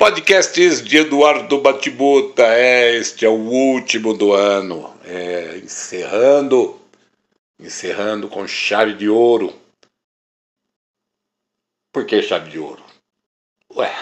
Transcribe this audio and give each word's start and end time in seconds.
Podcasts 0.00 0.82
de 0.82 0.96
Eduardo 0.96 1.60
Batibuta, 1.60 2.42
é, 2.42 2.96
este 2.96 3.26
é 3.26 3.28
o 3.28 3.34
último 3.34 4.14
do 4.14 4.32
ano, 4.32 4.98
é, 5.04 5.58
encerrando, 5.58 6.80
encerrando 7.58 8.26
com 8.26 8.48
chave 8.48 8.94
de 8.94 9.10
ouro. 9.10 9.52
Por 11.92 12.06
que 12.06 12.22
chave 12.22 12.50
de 12.50 12.58
ouro? 12.58 12.82
Ué, 13.76 13.94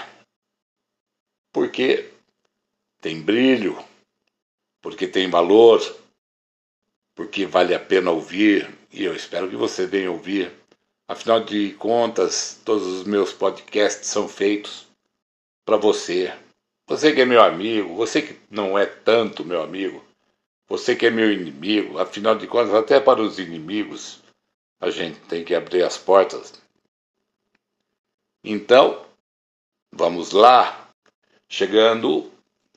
porque 1.52 2.08
tem 3.00 3.20
brilho, 3.20 3.76
porque 4.80 5.08
tem 5.08 5.28
valor, 5.28 5.82
porque 7.16 7.44
vale 7.44 7.74
a 7.74 7.80
pena 7.80 8.12
ouvir, 8.12 8.72
e 8.92 9.02
eu 9.02 9.16
espero 9.16 9.50
que 9.50 9.56
você 9.56 9.84
venha 9.84 10.12
ouvir. 10.12 10.52
Afinal 11.08 11.42
de 11.42 11.72
contas, 11.72 12.60
todos 12.64 12.86
os 12.86 13.02
meus 13.02 13.32
podcasts 13.32 14.06
são 14.06 14.28
feitos 14.28 14.87
para 15.68 15.76
você. 15.76 16.34
Você 16.86 17.12
que 17.12 17.20
é 17.20 17.26
meu 17.26 17.42
amigo, 17.42 17.94
você 17.94 18.22
que 18.22 18.40
não 18.50 18.78
é 18.78 18.86
tanto 18.86 19.44
meu 19.44 19.60
amigo, 19.62 20.02
você 20.66 20.96
que 20.96 21.04
é 21.04 21.10
meu 21.10 21.30
inimigo, 21.30 21.98
afinal 21.98 22.34
de 22.34 22.46
contas, 22.46 22.72
até 22.72 22.98
para 22.98 23.20
os 23.20 23.38
inimigos 23.38 24.22
a 24.80 24.88
gente 24.88 25.20
tem 25.28 25.44
que 25.44 25.54
abrir 25.54 25.82
as 25.82 25.98
portas. 25.98 26.54
Então, 28.42 29.04
vamos 29.92 30.32
lá. 30.32 30.88
Chegando 31.50 32.32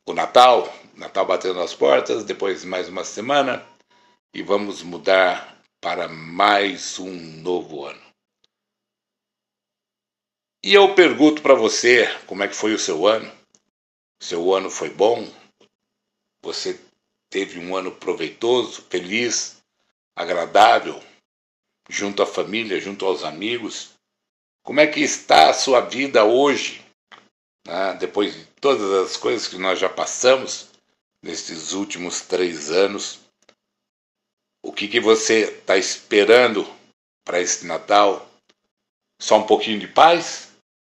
o 0.05 0.11
Natal, 0.11 0.67
Natal 0.93 1.25
batendo 1.25 1.61
as 1.61 1.73
portas, 1.73 2.25
depois 2.25 2.65
mais 2.65 2.89
uma 2.89 3.05
semana 3.05 3.65
e 4.33 4.43
vamos 4.43 4.83
mudar 4.83 5.57
para 5.79 6.09
mais 6.09 6.99
um 6.99 7.13
novo 7.41 7.85
ano. 7.85 8.10
E 10.63 10.75
eu 10.75 10.93
pergunto 10.93 11.41
para 11.41 11.55
você, 11.55 12.07
como 12.27 12.43
é 12.43 12.47
que 12.47 12.55
foi 12.55 12.71
o 12.75 12.79
seu 12.79 13.07
ano? 13.07 13.31
Seu 14.21 14.53
ano 14.53 14.69
foi 14.69 14.91
bom? 14.91 15.27
Você 16.43 16.79
teve 17.31 17.59
um 17.59 17.75
ano 17.75 17.91
proveitoso, 17.91 18.83
feliz, 18.87 19.57
agradável, 20.15 21.01
junto 21.89 22.21
à 22.21 22.27
família, 22.27 22.79
junto 22.79 23.07
aos 23.07 23.23
amigos? 23.23 23.89
Como 24.61 24.79
é 24.79 24.85
que 24.85 24.99
está 24.99 25.49
a 25.49 25.53
sua 25.53 25.81
vida 25.81 26.25
hoje? 26.25 26.85
Ah, 27.67 27.93
depois 27.93 28.35
de 28.35 28.45
todas 28.61 29.09
as 29.09 29.17
coisas 29.17 29.47
que 29.47 29.57
nós 29.57 29.79
já 29.79 29.89
passamos 29.89 30.69
nesses 31.23 31.73
últimos 31.73 32.21
três 32.21 32.69
anos, 32.69 33.19
o 34.61 34.71
que, 34.71 34.87
que 34.87 34.99
você 34.99 35.57
está 35.57 35.75
esperando 35.75 36.71
para 37.25 37.41
esse 37.41 37.65
Natal? 37.65 38.29
Só 39.19 39.39
um 39.39 39.47
pouquinho 39.47 39.79
de 39.79 39.87
paz? 39.87 40.50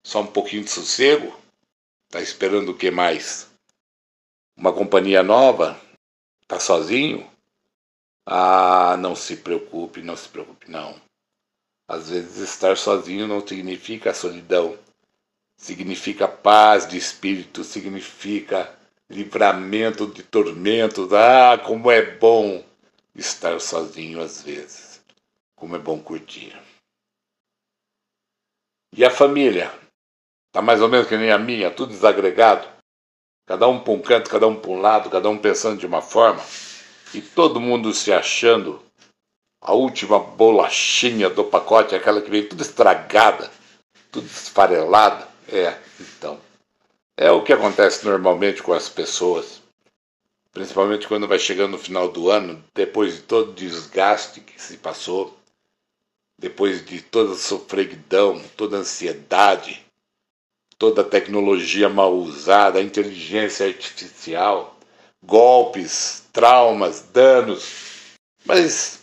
Só 0.07 0.21
um 0.21 0.27
pouquinho 0.29 0.62
de 0.62 0.71
sossego? 0.71 1.37
Tá 2.09 2.21
esperando 2.21 2.71
o 2.71 2.77
que 2.77 2.93
mais? 2.93 3.51
Uma 4.57 4.73
companhia 4.73 5.21
nova? 5.21 5.77
Tá 6.47 6.61
sozinho? 6.61 7.29
Ah, 8.25 8.97
não 9.01 9.17
se 9.17 9.39
preocupe, 9.39 10.03
não 10.03 10.17
se 10.17 10.29
preocupe, 10.29 10.71
não. 10.71 10.95
Às 11.89 12.09
vezes 12.09 12.37
estar 12.37 12.77
sozinho 12.77 13.27
não 13.27 13.45
significa 13.45 14.15
solidão. 14.15 14.79
Significa 15.57 16.29
paz 16.29 16.87
de 16.87 16.97
espírito, 16.97 17.65
significa 17.65 18.73
livramento 19.11 20.07
de 20.07 20.23
tormentos. 20.23 21.12
Ah, 21.12 21.59
como 21.59 21.91
é 21.91 22.01
bom 22.01 22.65
estar 23.12 23.61
sozinho 23.61 24.21
às 24.21 24.41
vezes. 24.41 25.01
Como 25.57 25.75
é 25.75 25.81
bom 25.81 25.99
curtir. 25.99 26.57
E 28.97 29.05
a 29.05 29.11
família? 29.11 29.84
Tá 30.57 30.62
mais 30.62 30.81
ou 30.81 30.89
menos 30.89 31.07
que 31.07 31.19
nem 31.19 31.31
a 31.31 31.37
minha, 31.37 31.71
tudo 31.71 31.93
desagregado. 31.93 32.67
Cada 33.47 33.69
um 33.69 33.79
para 33.79 33.93
um 33.93 34.01
canto, 34.01 34.31
cada 34.31 34.47
um 34.47 34.57
para 34.57 34.71
um 34.71 34.81
lado, 34.81 35.11
cada 35.11 35.29
um 35.29 35.37
pensando 35.37 35.79
de 35.79 35.85
uma 35.85 36.01
forma. 36.01 36.43
E 37.12 37.21
todo 37.21 37.61
mundo 37.61 37.93
se 37.93 38.11
achando 38.11 38.81
a 39.61 39.75
última 39.75 40.19
bolachinha 40.19 41.28
do 41.28 41.45
pacote, 41.45 41.95
aquela 41.95 42.22
que 42.22 42.31
vem 42.31 42.49
tudo 42.49 42.62
estragada, 42.62 43.50
tudo 44.11 44.25
esfarelada. 44.25 45.28
É, 45.53 45.77
então. 46.00 46.41
É 47.19 47.31
o 47.31 47.43
que 47.43 47.53
acontece 47.53 48.06
normalmente 48.06 48.62
com 48.62 48.72
as 48.72 48.89
pessoas. 48.89 49.61
Principalmente 50.55 51.06
quando 51.06 51.28
vai 51.28 51.39
chegando 51.39 51.72
no 51.72 51.78
final 51.78 52.09
do 52.09 52.31
ano, 52.31 52.65
depois 52.75 53.16
de 53.16 53.21
todo 53.25 53.50
o 53.50 53.55
desgaste 53.55 54.41
que 54.41 54.59
se 54.59 54.78
passou, 54.78 55.37
depois 56.39 56.83
de 56.83 57.03
toda 57.03 57.34
a 57.34 57.37
sofreguidão, 57.37 58.43
toda 58.56 58.78
a 58.78 58.81
ansiedade, 58.81 59.84
toda 60.78 61.03
a 61.03 61.04
tecnologia 61.04 61.88
mal 61.88 62.14
usada, 62.14 62.78
a 62.78 62.82
inteligência 62.82 63.66
artificial, 63.66 64.76
golpes, 65.22 66.25
traumas, 66.32 67.03
danos. 67.12 68.16
Mas 68.44 69.00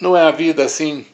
não 0.00 0.16
é 0.16 0.22
a 0.22 0.30
vida 0.30 0.64
assim. 0.64 1.06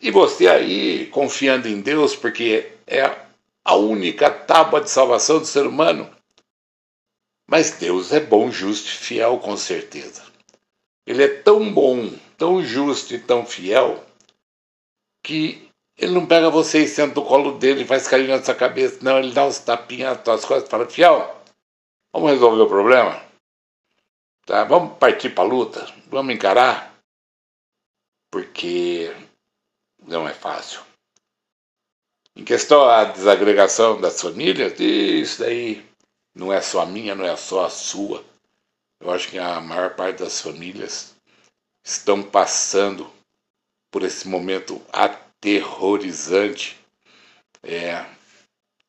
E 0.00 0.10
você 0.10 0.46
aí 0.46 1.06
confiando 1.06 1.68
em 1.68 1.80
Deus, 1.80 2.14
porque 2.14 2.72
é 2.86 3.02
a 3.64 3.74
única 3.74 4.30
tábua 4.30 4.80
de 4.80 4.90
salvação 4.90 5.38
do 5.38 5.46
ser 5.46 5.66
humano. 5.66 6.10
Mas 7.48 7.72
Deus 7.72 8.12
é 8.12 8.20
bom, 8.20 8.50
justo 8.50 8.88
e 8.88 8.92
fiel, 8.92 9.38
com 9.38 9.56
certeza. 9.56 10.24
Ele 11.06 11.22
é 11.22 11.28
tão 11.28 11.72
bom, 11.72 12.12
tão 12.36 12.62
justo 12.62 13.14
e 13.14 13.18
tão 13.18 13.46
fiel 13.46 14.04
que 15.22 15.65
ele 15.96 16.12
não 16.12 16.26
pega 16.26 16.50
você 16.50 16.84
e 16.84 16.88
senta 16.88 17.14
no 17.18 17.26
colo 17.26 17.58
dele 17.58 17.82
e 17.82 17.86
faz 17.86 18.06
carinho 18.06 18.36
na 18.36 18.44
sua 18.44 18.54
cabeça. 18.54 18.98
Não, 19.02 19.18
ele 19.18 19.32
dá 19.32 19.46
uns 19.46 19.58
tapinhas 19.58 20.16
nas 20.16 20.24
tuas 20.24 20.44
costas 20.44 20.68
e 20.68 20.70
fala, 20.70 20.88
fiel, 20.88 21.42
vamos 22.12 22.30
resolver 22.30 22.62
o 22.62 22.68
problema? 22.68 23.24
Tá? 24.44 24.64
Vamos 24.64 24.98
partir 24.98 25.30
para 25.30 25.44
a 25.44 25.46
luta? 25.46 25.86
Vamos 26.08 26.34
encarar? 26.34 26.94
Porque 28.30 29.14
não 30.06 30.28
é 30.28 30.34
fácil. 30.34 30.82
Em 32.36 32.44
questão 32.44 32.84
à 32.84 33.04
desagregação 33.04 33.98
das 33.98 34.20
famílias, 34.20 34.78
isso 34.78 35.40
daí 35.40 35.82
não 36.34 36.52
é 36.52 36.60
só 36.60 36.82
a 36.82 36.86
minha, 36.86 37.14
não 37.14 37.24
é 37.24 37.34
só 37.36 37.64
a 37.64 37.70
sua. 37.70 38.22
Eu 39.00 39.10
acho 39.10 39.28
que 39.28 39.38
a 39.38 39.58
maior 39.62 39.94
parte 39.96 40.22
das 40.22 40.42
famílias 40.42 41.14
estão 41.82 42.22
passando 42.22 43.10
por 43.90 44.02
esse 44.02 44.28
momento 44.28 44.82
até 44.92 45.25
aterrorizante. 45.38 46.78
É, 47.62 48.04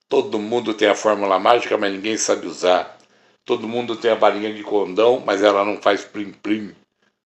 todo 0.07 0.39
mundo 0.39 0.73
tem 0.73 0.87
a 0.87 0.95
fórmula 0.95 1.39
mágica, 1.39 1.77
mas 1.77 1.91
ninguém 1.91 2.17
sabe 2.17 2.47
usar. 2.47 2.97
Todo 3.45 3.67
mundo 3.67 3.95
tem 3.95 4.11
a 4.11 4.15
balinha 4.15 4.53
de 4.53 4.63
condão, 4.63 5.21
mas 5.25 5.41
ela 5.41 5.63
não 5.63 5.81
faz 5.81 6.03
plim-plim. 6.03 6.75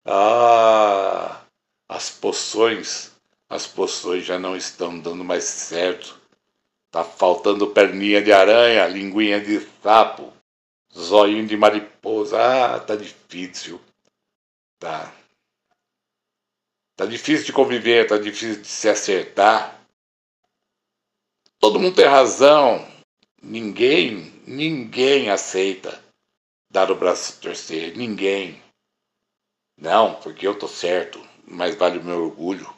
Ah, 0.06 1.42
as 1.90 2.10
poções, 2.10 3.12
as 3.50 3.68
poções 3.68 4.26
já 4.26 4.38
não 4.38 4.56
estão 4.56 5.00
dando 5.00 5.24
mais 5.24 5.44
certo. 5.44 6.20
Tá 6.92 7.04
faltando 7.04 7.68
perninha 7.68 8.22
de 8.22 8.34
aranha, 8.34 8.88
linguinha 8.88 9.40
de 9.40 9.60
sapo, 9.82 10.32
zoinho 10.94 11.48
de 11.48 11.56
mariposa. 11.56 12.38
Ah, 12.38 12.80
tá 12.80 12.96
difícil. 12.96 13.80
Tá. 14.80 15.14
Tá 17.02 17.08
difícil 17.08 17.48
de 17.48 17.52
conviver, 17.52 18.06
tá 18.06 18.16
difícil 18.20 18.62
de 18.62 18.68
se 18.68 18.88
acertar. 18.88 19.76
Todo 21.60 21.80
mundo 21.80 21.96
tem 21.96 22.06
razão. 22.06 22.88
Ninguém, 23.42 24.32
ninguém 24.46 25.32
aceita 25.32 26.00
dar 26.72 26.92
o 26.92 26.96
braço 26.96 27.40
a 27.40 27.42
torcer. 27.42 27.98
Ninguém. 27.98 28.62
Não, 29.80 30.14
porque 30.14 30.46
eu 30.46 30.54
tô 30.54 30.68
certo. 30.68 31.20
Mas 31.44 31.74
vale 31.74 31.98
o 31.98 32.04
meu 32.04 32.24
orgulho. 32.24 32.72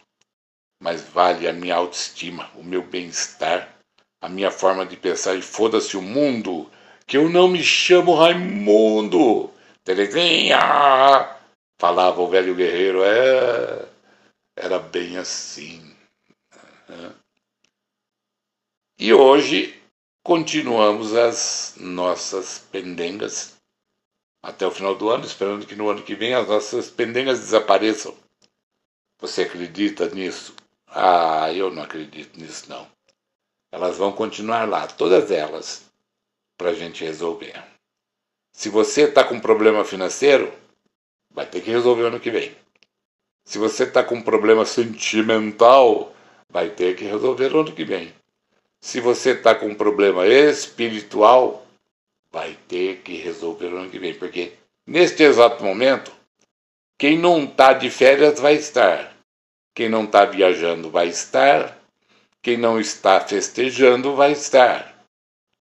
Mas 0.81 1.01
vale 1.01 1.45
a 1.45 1.51
minha 1.51 1.75
autoestima, 1.75 2.49
o 2.55 2.63
meu 2.63 2.81
bem-estar, 2.81 3.77
a 4.21 4.29
minha 4.29 4.51
forma 4.51 4.85
de 4.85 4.95
pensar. 4.95 5.35
E 5.35 5.41
foda-se 5.41 5.97
o 5.97 6.01
mundo, 6.01 6.71
que 7.05 7.17
eu 7.17 7.27
não 7.27 7.49
me 7.49 7.61
chamo 7.61 8.15
Raimundo. 8.15 9.51
Terezinha! 9.83 11.37
Falava 11.77 12.21
o 12.21 12.29
velho 12.29 12.55
guerreiro. 12.55 13.03
É. 13.03 13.92
Era 14.55 14.79
bem 14.79 15.17
assim. 15.17 15.95
Né? 16.87 17.15
E 18.99 19.13
hoje 19.13 19.81
continuamos 20.23 21.13
as 21.15 21.75
nossas 21.77 22.59
pendengas 22.59 23.57
até 24.41 24.67
o 24.67 24.71
final 24.71 24.95
do 24.95 25.09
ano, 25.09 25.25
esperando 25.25 25.65
que 25.65 25.75
no 25.75 25.89
ano 25.89 26.03
que 26.03 26.15
vem 26.15 26.33
as 26.33 26.47
nossas 26.47 26.89
pendengas 26.89 27.39
desapareçam. 27.39 28.15
Você 29.19 29.43
acredita 29.43 30.09
nisso? 30.09 30.53
Ah, 30.87 31.51
eu 31.53 31.71
não 31.71 31.81
acredito 31.81 32.39
nisso 32.39 32.69
não. 32.69 32.87
Elas 33.71 33.97
vão 33.97 34.11
continuar 34.11 34.67
lá, 34.69 34.85
todas 34.85 35.31
elas, 35.31 35.89
para 36.57 36.69
a 36.69 36.73
gente 36.73 37.03
resolver. 37.03 37.63
Se 38.51 38.69
você 38.69 39.03
está 39.03 39.23
com 39.23 39.39
problema 39.39 39.83
financeiro, 39.83 40.53
vai 41.31 41.45
ter 41.45 41.61
que 41.61 41.71
resolver 41.71 42.05
ano 42.05 42.19
que 42.19 42.29
vem. 42.29 42.55
Se 43.45 43.57
você 43.57 43.83
está 43.83 44.03
com 44.03 44.15
um 44.15 44.21
problema 44.21 44.65
sentimental, 44.65 46.13
vai 46.49 46.69
ter 46.69 46.95
que 46.95 47.03
resolver 47.03 47.49
no 47.49 47.59
ano 47.61 47.71
que 47.71 47.83
vem. 47.83 48.13
Se 48.81 48.99
você 48.99 49.31
está 49.31 49.53
com 49.55 49.67
um 49.67 49.75
problema 49.75 50.25
espiritual, 50.27 51.65
vai 52.31 52.57
ter 52.67 52.97
que 52.97 53.15
resolver 53.17 53.69
no 53.69 53.77
ano 53.77 53.89
que 53.89 53.99
vem, 53.99 54.13
porque 54.13 54.53
neste 54.85 55.23
exato 55.23 55.63
momento, 55.63 56.11
quem 56.97 57.17
não 57.17 57.43
está 57.43 57.73
de 57.73 57.89
férias 57.89 58.39
vai 58.39 58.55
estar, 58.55 59.15
quem 59.73 59.89
não 59.89 60.03
está 60.05 60.25
viajando 60.25 60.89
vai 60.89 61.07
estar, 61.07 61.77
quem 62.41 62.57
não 62.57 62.79
está 62.79 63.19
festejando 63.19 64.15
vai 64.15 64.31
estar. 64.31 64.93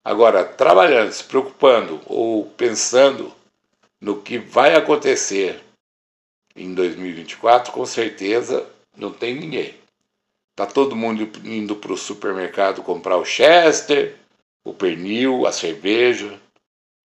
Agora, 0.05 0.45
trabalhando, 0.45 1.13
se 1.13 1.23
preocupando 1.23 2.01
ou 2.07 2.47
pensando 2.51 3.33
no 4.01 4.21
que 4.21 4.37
vai 4.37 4.75
acontecer 4.75 5.61
em 6.55 6.75
2024, 6.75 7.73
com 7.73 7.85
certeza 7.87 8.67
não 8.97 9.13
tem 9.13 9.35
ninguém. 9.35 9.75
Tá 10.55 10.67
todo 10.67 10.97
mundo 10.97 11.23
indo 11.45 11.77
para 11.77 11.93
o 11.93 11.97
supermercado 11.97 12.83
comprar 12.83 13.17
o 13.17 13.25
Chester, 13.25 14.17
o 14.65 14.75
pernil, 14.75 15.47
a 15.47 15.53
cerveja. 15.53 16.39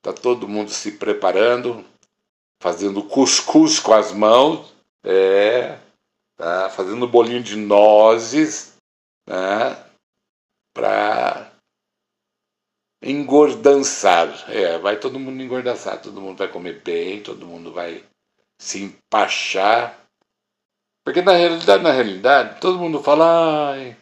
Tá 0.02 0.12
todo 0.12 0.48
mundo 0.48 0.70
se 0.70 0.94
preparando, 0.94 1.84
fazendo 2.62 3.04
cuscuz 3.04 3.80
com 3.80 3.94
as 3.94 4.12
mãos, 4.12 4.74
é, 5.04 5.78
tá 6.36 6.70
fazendo 6.70 7.08
bolinho 7.08 7.42
de 7.42 7.56
nozes, 7.56 8.76
né, 9.28 9.78
para 10.74 11.52
engordançar. 13.02 14.50
É, 14.50 14.78
vai 14.78 15.00
todo 15.00 15.20
mundo 15.20 15.42
engordançar, 15.42 16.02
todo 16.02 16.22
mundo 16.22 16.38
vai 16.38 16.48
comer 16.48 16.82
bem, 16.82 17.22
todo 17.22 17.46
mundo 17.46 17.72
vai 17.72 18.04
se 18.60 18.84
empachar. 18.84 19.98
Porque 21.04 21.22
na 21.22 21.34
realidade, 21.34 21.84
na 21.84 21.92
realidade, 21.92 22.60
todo 22.60 22.80
mundo 22.80 23.02
fala, 23.02 23.72
ai, 23.72 23.98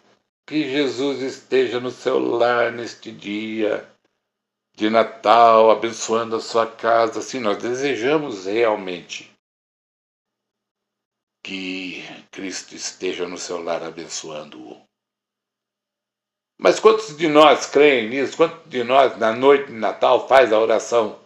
que 0.47 0.69
Jesus 0.69 1.21
esteja 1.21 1.79
no 1.79 1.91
seu 1.91 2.19
lar 2.19 2.71
neste 2.71 3.11
dia 3.11 3.87
de 4.75 4.89
Natal, 4.89 5.71
abençoando 5.71 6.35
a 6.35 6.41
sua 6.41 6.67
casa. 6.67 7.21
Sim, 7.21 7.39
nós 7.39 7.57
desejamos 7.57 8.45
realmente 8.45 9.31
que 11.43 12.03
Cristo 12.31 12.75
esteja 12.75 13.27
no 13.27 13.37
seu 13.37 13.61
lar 13.61 13.83
abençoando-o. 13.83 14.81
Mas 16.57 16.79
quantos 16.79 17.15
de 17.15 17.27
nós 17.27 17.65
creem 17.65 18.09
nisso? 18.09 18.37
Quantos 18.37 18.69
de 18.69 18.83
nós, 18.83 19.17
na 19.17 19.33
noite 19.33 19.67
de 19.67 19.77
Natal, 19.77 20.27
faz 20.27 20.51
a 20.51 20.59
oração 20.59 21.19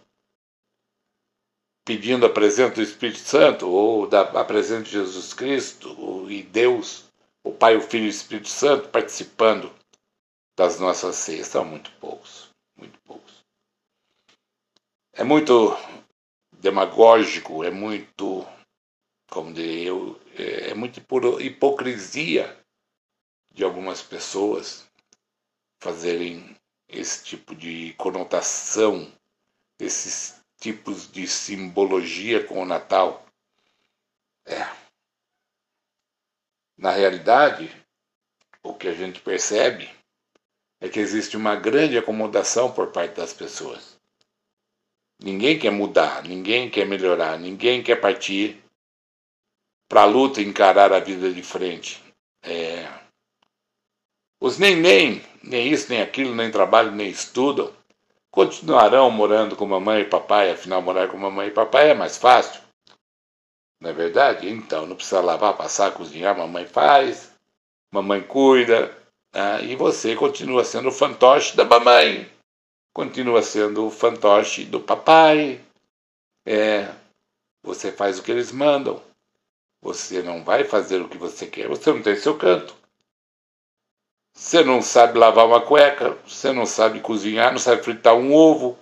pedindo 1.89 2.23
a 2.23 2.29
presença 2.29 2.75
do 2.75 2.83
Espírito 2.83 3.17
Santo, 3.17 3.67
ou 3.67 4.05
da, 4.05 4.21
a 4.21 4.45
presença 4.45 4.83
de 4.83 4.91
Jesus 4.91 5.33
Cristo, 5.33 6.29
e 6.29 6.43
Deus, 6.43 7.05
o 7.43 7.51
Pai, 7.51 7.75
o 7.75 7.81
Filho 7.81 8.03
e 8.03 8.09
o 8.09 8.11
Espírito 8.11 8.47
Santo 8.47 8.89
participando 8.89 9.73
das 10.55 10.79
nossas 10.79 11.15
ceias? 11.15 11.47
São 11.47 11.65
muito 11.65 11.91
poucos, 11.93 12.51
muito 12.77 12.99
poucos. 12.99 13.43
É 15.13 15.23
muito 15.23 15.75
demagógico, 16.59 17.63
é 17.63 17.71
muito, 17.71 18.45
como 19.31 19.51
dizer, 19.51 19.87
eu, 19.87 20.21
é, 20.37 20.69
é 20.69 20.73
muito 20.75 21.01
hipocrisia 21.41 22.55
de 23.51 23.63
algumas 23.63 23.99
pessoas 23.99 24.85
fazerem 25.81 26.55
esse 26.87 27.23
tipo 27.23 27.55
de 27.55 27.95
conotação, 27.97 29.11
esses 29.79 30.38
tipos 30.59 31.11
de 31.11 31.27
simbologia 31.27 32.43
com 32.45 32.61
o 32.61 32.65
Natal. 32.65 33.25
É. 34.45 34.67
Na 36.77 36.91
realidade, 36.91 37.69
o 38.63 38.73
que 38.73 38.87
a 38.87 38.93
gente 38.93 39.19
percebe 39.21 39.89
é 40.81 40.89
que 40.89 40.99
existe 40.99 41.35
uma 41.35 41.55
grande 41.55 41.97
acomodação 41.97 42.71
por 42.71 42.91
parte 42.91 43.15
das 43.15 43.33
pessoas. 43.33 43.97
Ninguém 45.21 45.59
quer 45.59 45.71
mudar, 45.71 46.23
ninguém 46.23 46.69
quer 46.69 46.85
melhorar, 46.85 47.37
ninguém 47.37 47.83
quer 47.83 47.97
partir 47.97 48.63
para 49.89 50.03
a 50.03 50.05
luta 50.05 50.41
encarar 50.41 50.93
a 50.93 50.99
vida 50.99 51.33
de 51.33 51.43
frente. 51.43 52.01
É, 52.41 52.87
os 54.41 54.57
nem 54.57 54.77
nem, 54.77 55.21
nem 55.43 55.67
isso, 55.69 55.89
nem 55.89 56.01
aquilo, 56.01 56.33
nem 56.33 56.49
trabalham, 56.49 56.95
nem 56.95 57.09
estudam, 57.09 57.75
continuarão 58.31 59.09
morando 59.09 59.55
com 59.55 59.65
mamãe 59.65 60.01
e 60.01 60.05
papai, 60.05 60.51
afinal 60.51 60.81
morar 60.81 61.07
com 61.07 61.17
mamãe 61.17 61.47
e 61.47 61.51
papai 61.51 61.91
é 61.91 61.93
mais 61.93 62.17
fácil. 62.17 62.61
Não 63.81 63.89
é 63.89 63.93
verdade? 63.93 64.49
Então, 64.49 64.85
não 64.85 64.95
precisa 64.95 65.21
lavar, 65.21 65.55
passar, 65.55 65.93
cozinhar, 65.93 66.37
mamãe 66.37 66.65
faz, 66.65 67.31
mamãe 67.91 68.21
cuida, 68.21 68.95
ah, 69.33 69.61
e 69.61 69.75
você 69.75 70.15
continua 70.15 70.63
sendo 70.63 70.89
o 70.89 70.91
fantoche 70.91 71.55
da 71.55 71.63
mamãe, 71.63 72.29
continua 72.93 73.41
sendo 73.41 73.87
o 73.87 73.91
fantoche 73.91 74.65
do 74.65 74.79
papai. 74.79 75.61
É, 76.45 76.93
você 77.63 77.91
faz 77.91 78.19
o 78.19 78.23
que 78.23 78.31
eles 78.31 78.51
mandam. 78.51 79.01
Você 79.81 80.21
não 80.21 80.43
vai 80.43 80.63
fazer 80.63 81.01
o 81.01 81.07
que 81.07 81.17
você 81.17 81.47
quer, 81.47 81.67
você 81.67 81.93
não 81.93 82.01
tem 82.01 82.15
seu 82.15 82.37
canto. 82.37 82.75
Você 84.33 84.63
não 84.63 84.81
sabe 84.81 85.17
lavar 85.17 85.45
uma 85.45 85.65
cueca, 85.65 86.13
você 86.27 86.51
não 86.51 86.65
sabe 86.65 87.01
cozinhar, 87.01 87.51
não 87.51 87.59
sabe 87.59 87.83
fritar 87.83 88.15
um 88.15 88.33
ovo. 88.33 88.77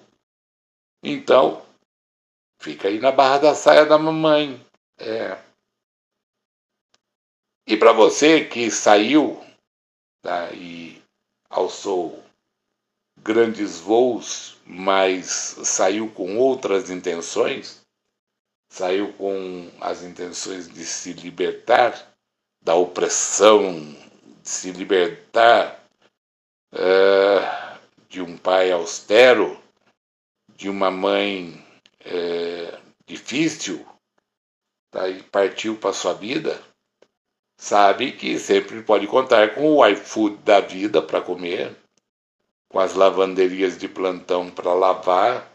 Então, 1.03 1.65
fica 2.59 2.87
aí 2.87 2.99
na 2.99 3.11
barra 3.11 3.39
da 3.39 3.55
saia 3.55 3.85
da 3.85 3.97
mamãe. 3.97 4.63
É. 4.99 5.37
E 7.67 7.75
para 7.75 7.91
você 7.91 8.45
que 8.45 8.71
saiu 8.71 9.43
tá, 10.21 10.51
e 10.53 11.01
alçou 11.49 12.23
grandes 13.19 13.79
voos, 13.79 14.57
mas 14.65 15.57
saiu 15.63 16.11
com 16.13 16.37
outras 16.37 16.89
intenções, 16.89 17.81
saiu 18.71 19.13
com 19.13 19.69
as 19.81 20.03
intenções 20.03 20.69
de 20.69 20.85
se 20.85 21.13
libertar 21.13 22.15
da 22.61 22.75
opressão 22.75 23.95
se 24.47 24.71
libertar 24.71 25.83
é, 26.71 27.77
de 28.07 28.21
um 28.21 28.37
pai 28.37 28.71
austero, 28.71 29.61
de 30.55 30.69
uma 30.69 30.89
mãe 30.89 31.61
é, 31.99 32.79
difícil, 33.05 33.85
tá, 34.89 35.09
e 35.09 35.21
partiu 35.21 35.75
para 35.75 35.91
sua 35.91 36.13
vida, 36.13 36.63
sabe 37.59 38.13
que 38.13 38.39
sempre 38.39 38.81
pode 38.83 39.05
contar 39.05 39.53
com 39.53 39.75
o 39.75 39.85
iFood 39.85 40.37
da 40.37 40.61
vida 40.61 41.01
para 41.01 41.21
comer, 41.21 41.75
com 42.69 42.79
as 42.79 42.93
lavanderias 42.93 43.77
de 43.77 43.89
plantão 43.89 44.49
para 44.49 44.73
lavar 44.73 45.51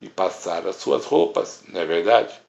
e 0.00 0.10
passar 0.10 0.66
as 0.66 0.76
suas 0.76 1.04
roupas, 1.04 1.62
não 1.68 1.80
é 1.80 1.86
verdade? 1.86 2.40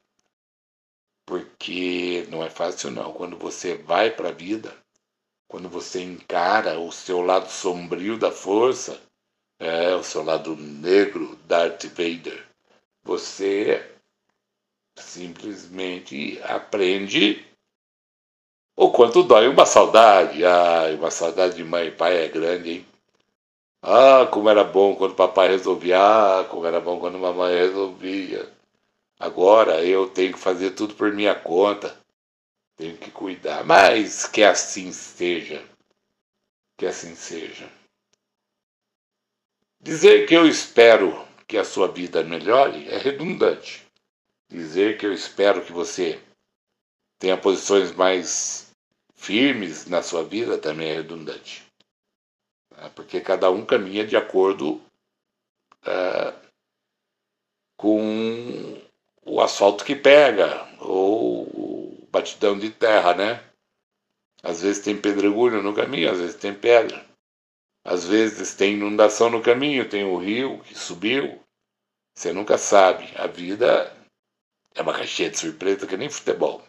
Porque 1.24 2.26
não 2.32 2.44
é 2.44 2.50
fácil 2.50 2.90
não. 2.90 3.14
Quando 3.14 3.38
você 3.38 3.76
vai 3.76 4.10
para 4.10 4.30
a 4.30 4.34
vida, 4.34 4.76
quando 5.48 5.70
você 5.70 6.02
encara 6.02 6.80
o 6.80 6.92
seu 6.92 7.22
lado 7.22 7.50
sombrio 7.50 8.18
da 8.18 8.32
força, 8.32 9.02
é, 9.60 9.96
o 9.96 10.04
seu 10.04 10.24
lado 10.24 10.56
negro, 10.56 11.36
Darth 11.48 11.86
Vader, 11.86 12.46
você 13.04 13.84
simplesmente 14.96 16.40
aprende 16.44 17.46
o 18.76 18.92
quanto 18.92 19.24
dói 19.24 19.48
uma 19.48 19.66
saudade. 19.66 20.46
Ah, 20.46 20.84
uma 20.94 21.10
saudade 21.10 21.56
de 21.56 21.64
mãe 21.64 21.88
e 21.88 21.92
pai 21.92 22.26
é 22.26 22.28
grande, 22.28 22.72
hein? 22.72 22.86
Ah, 23.82 24.28
como 24.32 24.50
era 24.50 24.64
bom 24.64 24.96
quando 24.96 25.16
papai 25.16 25.48
resolvia. 25.50 25.98
Ah, 26.00 26.44
como 26.44 26.66
era 26.66 26.80
bom 26.80 27.00
quando 27.00 27.18
mamãe 27.18 27.56
resolvia. 27.56 28.48
Agora 29.20 29.84
eu 29.84 30.08
tenho 30.10 30.34
que 30.34 30.40
fazer 30.40 30.72
tudo 30.72 30.94
por 30.94 31.12
minha 31.12 31.34
conta. 31.34 31.96
Tenho 32.78 32.96
que 32.98 33.12
cuidar. 33.12 33.66
Mas 33.66 34.26
que 34.28 34.44
assim 34.44 34.92
seja. 34.94 35.68
Que 36.78 36.86
assim 36.86 37.16
seja. 37.16 37.70
Dizer 39.82 40.28
que 40.28 40.36
eu 40.36 40.48
espero 40.48 41.28
que 41.48 41.58
a 41.58 41.66
sua 41.66 41.88
vida 41.88 42.24
melhore 42.24 42.88
é 42.88 42.98
redundante. 42.98 43.86
Dizer 44.50 44.98
que 44.98 45.06
eu 45.06 45.12
espero 45.12 45.66
que 45.66 45.72
você 45.72 46.22
tenha 47.20 47.38
posições 47.38 47.92
mais 47.92 48.72
firmes 49.16 49.88
na 49.88 50.02
sua 50.02 50.24
vida 50.24 50.58
também 50.58 50.90
é 50.90 50.96
redundante. 50.96 51.66
É, 52.78 52.90
porque 52.90 53.20
cada 53.20 53.50
um 53.50 53.66
caminha 53.66 54.06
de 54.06 54.16
acordo 54.16 54.80
é, 55.84 56.34
com 57.76 58.82
o 59.26 59.42
asfalto 59.42 59.84
que 59.84 59.96
pega, 59.96 60.68
ou 60.80 61.87
batidão 62.12 62.58
de 62.58 62.70
terra, 62.72 63.14
né? 63.14 63.54
Às 64.44 64.62
vezes 64.62 64.84
tem 64.84 65.00
pedregulho 65.00 65.62
no 65.62 65.76
caminho, 65.76 66.12
às 66.12 66.20
vezes 66.20 66.36
tem 66.36 66.54
pedra. 66.54 67.06
Às 67.84 68.06
vezes 68.06 68.54
tem 68.56 68.74
inundação 68.74 69.30
no 69.30 69.42
caminho, 69.42 69.90
tem 69.90 70.04
o 70.04 70.18
rio 70.18 70.62
que 70.64 70.76
subiu. 70.76 71.42
Você 72.16 72.34
nunca 72.34 72.58
sabe. 72.58 73.06
A 73.16 73.28
vida 73.28 73.96
é 74.76 74.82
uma 74.82 74.94
caixinha 74.94 75.30
de 75.30 75.38
surpresa 75.38 75.88
que 75.88 75.98
nem 75.98 76.10
futebol. 76.10 76.64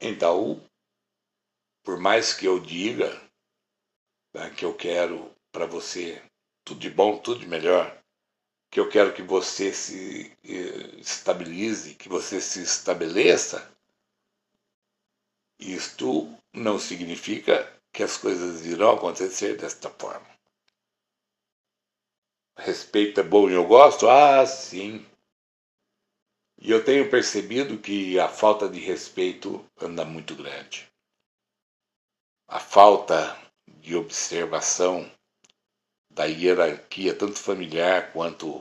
Então, 0.00 0.64
por 1.84 1.98
mais 1.98 2.32
que 2.32 2.46
eu 2.46 2.60
diga 2.60 3.10
tá? 4.32 4.50
que 4.50 4.64
eu 4.64 4.74
quero 4.74 5.34
para 5.52 5.66
você 5.66 6.22
tudo 6.64 6.80
de 6.80 6.90
bom, 6.90 7.18
tudo 7.18 7.40
de 7.40 7.46
melhor, 7.46 7.97
que 8.70 8.78
eu 8.78 8.88
quero 8.88 9.14
que 9.14 9.22
você 9.22 9.72
se 9.72 10.36
eh, 10.44 10.98
estabilize, 10.98 11.94
que 11.94 12.08
você 12.08 12.40
se 12.40 12.62
estabeleça, 12.62 13.70
isto 15.58 16.28
não 16.52 16.78
significa 16.78 17.72
que 17.92 18.02
as 18.02 18.16
coisas 18.16 18.64
irão 18.66 18.92
acontecer 18.92 19.56
desta 19.56 19.90
forma. 19.90 20.28
Respeito 22.56 23.20
é 23.20 23.22
bom 23.22 23.48
e 23.48 23.54
eu 23.54 23.66
gosto? 23.66 24.08
Ah, 24.08 24.44
sim. 24.44 25.04
E 26.60 26.70
eu 26.70 26.84
tenho 26.84 27.08
percebido 27.08 27.78
que 27.78 28.18
a 28.18 28.28
falta 28.28 28.68
de 28.68 28.80
respeito 28.80 29.64
anda 29.80 30.04
muito 30.04 30.34
grande. 30.34 30.88
A 32.48 32.58
falta 32.58 33.38
de 33.66 33.94
observação 33.94 35.10
da 36.18 36.24
hierarquia, 36.24 37.14
tanto 37.14 37.38
familiar 37.38 38.12
quanto 38.12 38.60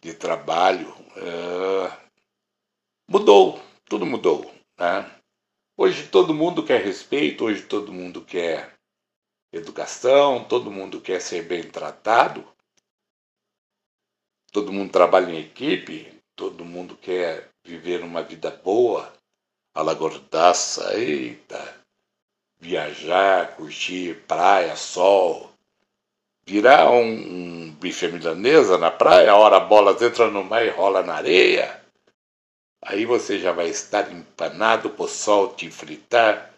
de 0.00 0.14
trabalho, 0.14 0.88
uh, 1.16 1.92
mudou, 3.08 3.60
tudo 3.86 4.06
mudou. 4.06 4.54
Né? 4.78 5.10
Hoje 5.76 6.06
todo 6.06 6.32
mundo 6.32 6.64
quer 6.64 6.80
respeito, 6.80 7.46
hoje 7.46 7.62
todo 7.62 7.92
mundo 7.92 8.24
quer 8.24 8.72
educação, 9.52 10.44
todo 10.44 10.70
mundo 10.70 11.00
quer 11.00 11.20
ser 11.20 11.42
bem 11.42 11.68
tratado, 11.68 12.46
todo 14.52 14.72
mundo 14.72 14.92
trabalha 14.92 15.32
em 15.32 15.40
equipe, 15.40 16.22
todo 16.36 16.64
mundo 16.64 16.96
quer 16.96 17.50
viver 17.64 18.04
uma 18.04 18.22
vida 18.22 18.52
boa, 18.52 19.12
a 19.74 19.82
la 19.82 19.92
gordaça, 19.92 20.96
eita, 20.96 21.84
viajar, 22.60 23.56
curtir 23.56 24.24
praia, 24.28 24.76
sol, 24.76 25.53
virar 26.46 26.90
um, 26.90 27.02
um 27.02 27.70
bife 27.72 28.08
milanesa 28.08 28.76
na 28.78 28.90
praia, 28.90 29.34
hora 29.34 29.56
a 29.56 29.60
bola 29.60 29.92
entra 30.04 30.30
no 30.30 30.44
mar 30.44 30.64
e 30.64 30.70
rola 30.70 31.02
na 31.02 31.14
areia, 31.14 31.82
aí 32.82 33.04
você 33.04 33.38
já 33.38 33.52
vai 33.52 33.68
estar 33.68 34.12
empanado 34.12 34.90
por 34.90 35.08
sol 35.08 35.54
te 35.54 35.70
fritar 35.70 36.54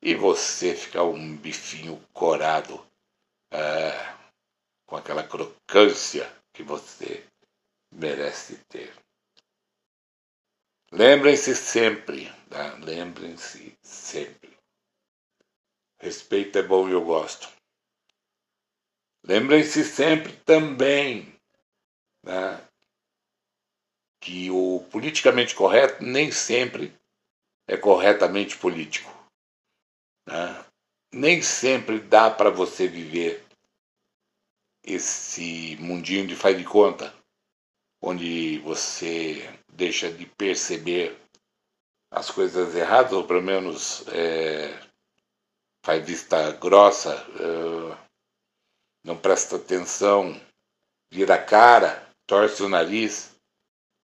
e 0.00 0.14
você 0.14 0.74
ficar 0.74 1.04
um 1.04 1.36
bifinho 1.36 2.00
corado 2.12 2.84
é, 3.50 4.14
com 4.86 4.96
aquela 4.96 5.22
crocância 5.24 6.30
que 6.52 6.62
você 6.62 7.24
merece 7.90 8.56
ter. 8.68 8.92
Lembrem-se 10.92 11.56
sempre, 11.56 12.30
tá? 12.48 12.74
lembrem-se 12.80 13.76
sempre. 13.82 14.56
Respeito 15.98 16.58
é 16.58 16.62
bom 16.62 16.88
e 16.88 16.92
eu 16.92 17.02
gosto. 17.04 17.48
Lembrem-se 19.26 19.84
sempre 19.84 20.32
também 20.44 21.34
né, 22.22 22.60
que 24.20 24.50
o 24.50 24.86
politicamente 24.90 25.54
correto 25.54 26.04
nem 26.04 26.30
sempre 26.30 26.94
é 27.66 27.76
corretamente 27.76 28.58
político. 28.58 29.10
Né? 30.26 30.64
Nem 31.10 31.40
sempre 31.40 32.00
dá 32.00 32.30
para 32.30 32.50
você 32.50 32.86
viver 32.86 33.42
esse 34.82 35.76
mundinho 35.80 36.26
de 36.26 36.36
faz 36.36 36.58
de 36.58 36.64
conta, 36.64 37.14
onde 38.02 38.58
você 38.58 39.58
deixa 39.72 40.12
de 40.12 40.26
perceber 40.26 41.18
as 42.10 42.30
coisas 42.30 42.74
erradas, 42.74 43.12
ou 43.12 43.24
pelo 43.24 43.42
menos 43.42 44.06
é, 44.08 44.78
faz 45.82 46.06
vista 46.06 46.52
grossa. 46.52 47.14
É, 47.40 48.03
não 49.04 49.16
presta 49.16 49.56
atenção, 49.56 50.40
vira 51.12 51.34
a 51.34 51.44
cara, 51.44 52.08
torce 52.26 52.62
o 52.62 52.68
nariz. 52.68 53.34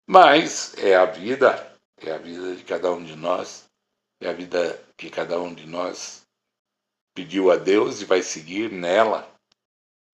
Mas 0.08 0.77
é 0.77 0.96
a 0.96 1.06
vida, 1.06 1.75
é 1.98 2.12
a 2.12 2.18
vida 2.18 2.56
de 2.56 2.63
cada 2.63 2.92
um 2.92 3.04
de 3.04 3.15
nós, 3.15 3.65
é 4.22 4.30
a 4.30 4.34
vida 4.34 4.80
que 4.96 5.10
cada 5.10 5.42
um 5.42 5.54
de 5.54 5.65
nós 5.65 6.22
pediu 7.15 7.51
a 7.51 7.56
Deus 7.56 8.01
e 8.01 8.06
vai 8.06 8.22
seguir 8.22 8.72
nela, 8.72 9.34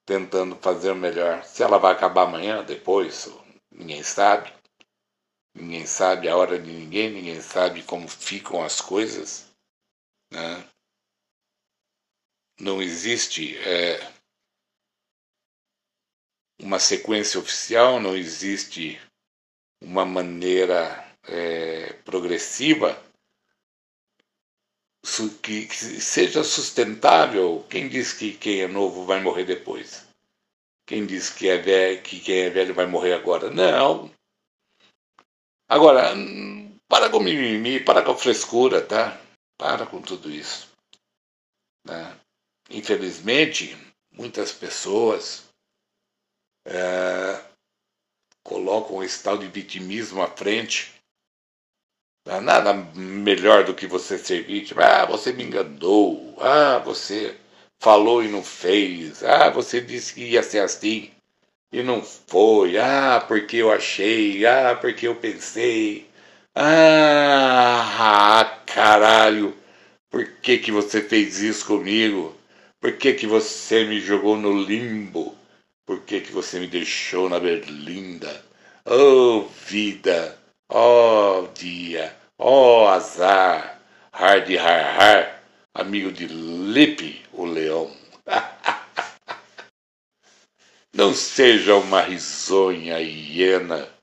tentando 0.06 0.56
fazer 0.56 0.92
o 0.92 0.96
melhor. 0.96 1.44
Se 1.44 1.62
ela 1.62 1.78
vai 1.78 1.92
acabar 1.92 2.24
amanhã, 2.24 2.63
depois, 2.63 3.28
ninguém 3.70 4.04
sabe. 4.04 4.54
Ninguém 5.54 5.86
sabe 5.86 6.30
a 6.30 6.38
hora 6.38 6.58
de 6.58 6.72
ninguém, 6.72 7.12
ninguém 7.12 7.42
sabe 7.42 7.84
como 7.84 8.08
ficam 8.08 8.63
as 8.63 8.80
coisas. 8.80 9.51
Né? 10.32 10.66
Não 12.58 12.82
existe 12.82 13.58
é, 13.58 14.00
uma 16.62 16.80
sequência 16.80 17.39
oficial, 17.39 18.00
não 18.00 18.15
existe 18.15 19.00
uma 19.82 20.06
maneira 20.06 21.03
é, 21.27 21.94
progressiva 22.06 22.98
que, 25.41 25.65
que, 25.65 25.75
seja 25.75 26.44
sustentável. 26.44 27.65
Quem 27.70 27.89
diz 27.89 28.13
que 28.13 28.34
quem 28.34 28.62
é 28.62 28.68
novo 28.68 29.06
vai 29.06 29.22
morrer 29.22 29.46
depois? 29.46 30.06
Quem 30.86 31.06
diz 31.06 31.30
que, 31.30 31.50
é 31.50 31.58
velho, 31.58 32.01
que 32.01 32.20
quem 32.20 32.41
é 32.41 32.50
velho 32.50 32.74
vai 32.74 32.86
morrer 32.86 33.13
agora? 33.13 33.50
Não. 33.50 34.12
Agora, 35.68 36.13
para 36.88 37.10
com 37.10 37.20
mimimi, 37.20 37.80
para 37.80 38.03
com 38.03 38.12
a 38.12 38.18
frescura, 38.18 38.82
tá? 38.82 39.20
Para 39.58 39.86
com 39.86 40.01
tudo 40.01 40.30
isso. 40.30 40.70
Né? 41.86 42.15
Infelizmente, 42.70 43.75
muitas 44.12 44.51
pessoas 44.51 45.50
é, 46.65 47.39
colocam 48.44 49.03
esse 49.03 49.22
tal 49.24 49.38
de 49.38 49.48
vitimismo 49.48 50.22
à 50.22 50.27
frente. 50.27 50.94
Há 52.27 52.39
nada 52.39 52.74
melhor 52.74 53.63
do 53.63 53.74
que 53.74 53.88
você 53.88 54.18
ser 54.18 54.44
vítima. 54.44 54.84
Ah, 54.84 55.06
você 55.06 55.34
me 55.34 55.44
enganou. 55.44 56.38
Ah, 56.39 56.77
você 56.80 57.36
falou 57.80 58.24
e 58.24 58.27
não 58.27 58.44
fez. 58.44 59.24
Ah, 59.24 59.50
você 59.50 59.82
disse 59.82 60.13
que 60.13 60.22
ia 60.22 60.44
ser 60.44 60.60
assim 60.60 61.12
e 61.72 61.82
não 61.82 62.03
foi. 62.03 62.77
Ah, 62.77 63.24
porque 63.27 63.58
eu 63.58 63.72
achei. 63.72 64.46
Ah, 64.46 64.77
porque 64.80 65.08
eu 65.08 65.15
pensei. 65.15 66.08
Ah, 66.56 68.62
caralho. 68.65 69.56
Por 70.10 70.25
que, 70.41 70.58
que 70.58 70.72
você 70.72 71.01
fez 71.01 71.39
isso 71.39 71.65
comigo? 71.65 72.36
Por 72.80 72.98
que, 72.98 73.13
que 73.13 73.25
você 73.25 73.86
me 73.86 74.00
jogou 74.00 74.38
no 74.38 74.62
limbo? 74.62 75.36
Por 75.92 76.06
que, 76.06 76.22
que 76.22 76.32
você 76.32 76.58
me 76.58 76.68
deixou 76.68 77.28
na 77.28 77.38
berlinda? 77.38 78.46
Oh, 78.86 79.42
vida! 79.42 80.40
Oh, 80.70 81.50
dia! 81.54 82.16
Oh, 82.38 82.88
azar! 82.88 83.78
Hard 84.14 84.56
har 84.56 84.84
har, 84.84 85.44
amigo 85.74 86.10
de 86.10 86.28
Lipe, 86.28 87.22
o 87.34 87.44
leão. 87.44 87.94
Não 90.96 91.14
seja 91.14 91.76
uma 91.76 92.00
risonha 92.00 92.98
hiena, 93.00 93.94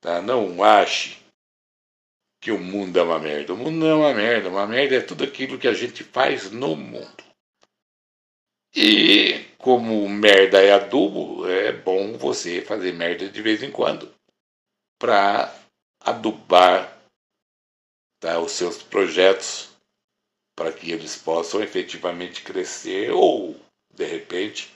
tá? 0.00 0.22
Não 0.22 0.64
ache 0.64 1.18
que 2.40 2.50
o 2.50 2.58
mundo 2.58 2.98
é 2.98 3.02
uma 3.02 3.18
merda. 3.18 3.52
O 3.52 3.58
mundo 3.58 3.76
não 3.76 3.88
é 3.88 3.94
uma 3.94 4.14
merda. 4.14 4.48
Uma 4.48 4.66
merda 4.66 4.96
é 4.96 5.00
tudo 5.02 5.22
aquilo 5.22 5.58
que 5.58 5.68
a 5.68 5.74
gente 5.74 6.02
faz 6.02 6.50
no 6.50 6.74
mundo. 6.74 7.24
E 8.74 9.45
como 9.58 10.08
merda 10.08 10.62
é 10.62 10.72
adubo, 10.72 11.48
é 11.48 11.72
bom 11.72 12.16
você 12.16 12.60
fazer 12.62 12.92
merda 12.92 13.28
de 13.28 13.42
vez 13.42 13.62
em 13.62 13.70
quando 13.70 14.12
para 14.98 15.54
adubar 16.00 16.96
tá, 18.20 18.38
os 18.38 18.52
seus 18.52 18.82
projetos 18.82 19.68
para 20.56 20.72
que 20.72 20.90
eles 20.90 21.16
possam 21.16 21.62
efetivamente 21.62 22.42
crescer 22.42 23.10
ou, 23.12 23.54
de 23.94 24.04
repente, 24.04 24.72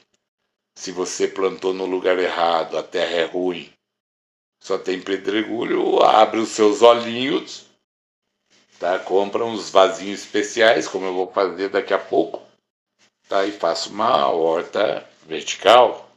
se 0.77 0.93
você 0.93 1.27
plantou 1.27 1.73
no 1.73 1.87
lugar 1.87 2.19
errado, 2.19 2.77
a 2.77 2.83
terra 2.83 3.17
é 3.17 3.25
ruim, 3.25 3.73
só 4.63 4.77
tem 4.77 5.01
pedregulho, 5.01 6.03
abre 6.03 6.39
os 6.39 6.51
seus 6.51 6.83
olhinhos, 6.83 7.67
tá? 8.79 8.99
compra 8.99 9.45
uns 9.45 9.71
vasinhos 9.71 10.21
especiais, 10.21 10.87
como 10.87 11.07
eu 11.07 11.15
vou 11.15 11.33
fazer 11.33 11.71
daqui 11.71 11.95
a 11.95 11.99
pouco, 11.99 12.43
tá? 13.31 13.47
e 13.47 13.53
faço 13.53 13.91
uma 13.91 14.29
horta 14.29 15.09
vertical. 15.23 16.11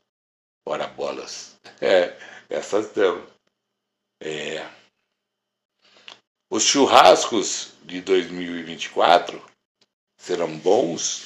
Ora 0.66 0.88
bolas. 0.88 1.54
É, 1.82 2.18
essas 2.50 2.94
dão. 2.94 3.28
É. 4.22 4.66
Os 6.50 6.64
churrascos 6.64 7.74
de 7.84 8.00
2024 8.00 9.44
serão 10.18 10.58
bons 10.60 11.26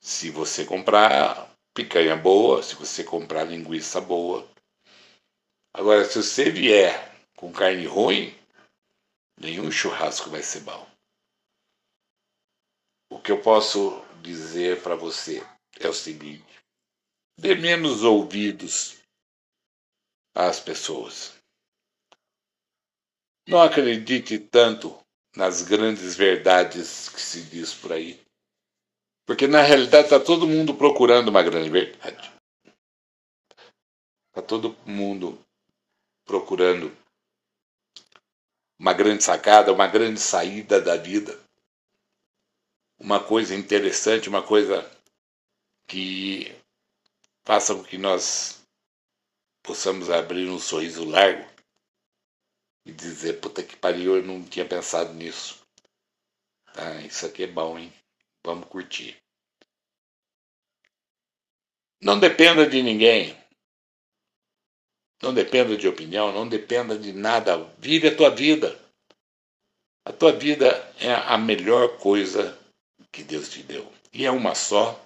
se 0.00 0.30
você 0.30 0.64
comprar 0.64 1.54
picanha 1.74 2.16
boa, 2.16 2.62
se 2.62 2.74
você 2.74 3.04
comprar 3.04 3.44
linguiça 3.44 4.00
boa. 4.00 4.48
Agora, 5.74 6.06
se 6.06 6.22
você 6.22 6.50
vier 6.50 7.14
com 7.36 7.52
carne 7.52 7.84
ruim, 7.84 8.34
nenhum 9.38 9.70
churrasco 9.70 10.30
vai 10.30 10.42
ser 10.42 10.60
bom. 10.60 10.86
O 13.10 13.20
que 13.20 13.30
eu 13.30 13.42
posso 13.42 14.02
dizer 14.22 14.82
para 14.82 14.94
você 14.94 15.44
é 15.80 15.88
o 15.88 15.94
seguinte: 15.94 16.44
dê 17.38 17.54
menos 17.54 18.02
ouvidos 18.02 18.96
às 20.34 20.60
pessoas. 20.60 21.34
Não 23.46 23.62
acredite 23.62 24.38
tanto 24.38 24.98
nas 25.34 25.62
grandes 25.62 26.14
verdades 26.14 27.08
que 27.08 27.20
se 27.20 27.42
diz 27.44 27.72
por 27.72 27.92
aí. 27.92 28.20
Porque 29.26 29.46
na 29.46 29.62
realidade 29.62 30.04
está 30.04 30.20
todo 30.20 30.46
mundo 30.46 30.74
procurando 30.74 31.28
uma 31.28 31.42
grande 31.42 31.70
verdade. 31.70 32.32
Está 34.28 34.42
todo 34.42 34.76
mundo 34.86 35.38
procurando 36.24 36.94
uma 38.78 38.92
grande 38.92 39.24
sacada, 39.24 39.72
uma 39.72 39.86
grande 39.86 40.20
saída 40.20 40.80
da 40.80 40.96
vida. 40.96 41.38
Uma 42.98 43.22
coisa 43.22 43.54
interessante, 43.54 44.28
uma 44.28 44.42
coisa 44.42 44.90
que 45.86 46.52
faça 47.44 47.74
com 47.74 47.84
que 47.84 47.96
nós 47.96 48.60
possamos 49.62 50.10
abrir 50.10 50.48
um 50.48 50.58
sorriso 50.58 51.04
largo 51.04 51.48
e 52.84 52.92
dizer, 52.92 53.40
puta 53.40 53.62
que 53.62 53.76
pariu, 53.76 54.16
eu 54.16 54.22
não 54.22 54.42
tinha 54.42 54.66
pensado 54.66 55.12
nisso. 55.14 55.62
Tá, 56.74 57.00
isso 57.02 57.24
aqui 57.26 57.44
é 57.44 57.46
bom, 57.46 57.78
hein? 57.78 57.92
Vamos 58.44 58.68
curtir. 58.68 59.16
Não 62.00 62.18
dependa 62.18 62.66
de 62.66 62.82
ninguém. 62.82 63.36
Não 65.22 65.34
dependa 65.34 65.76
de 65.76 65.86
opinião, 65.86 66.32
não 66.32 66.48
dependa 66.48 66.98
de 66.98 67.12
nada. 67.12 67.62
Vive 67.78 68.08
a 68.08 68.16
tua 68.16 68.30
vida. 68.30 68.78
A 70.04 70.12
tua 70.12 70.32
vida 70.32 70.66
é 70.98 71.12
a 71.12 71.36
melhor 71.36 71.98
coisa 71.98 72.56
que 73.18 73.24
Deus 73.24 73.48
te 73.48 73.64
deu. 73.64 73.92
E 74.12 74.24
é 74.24 74.30
uma 74.30 74.54
só, 74.54 75.04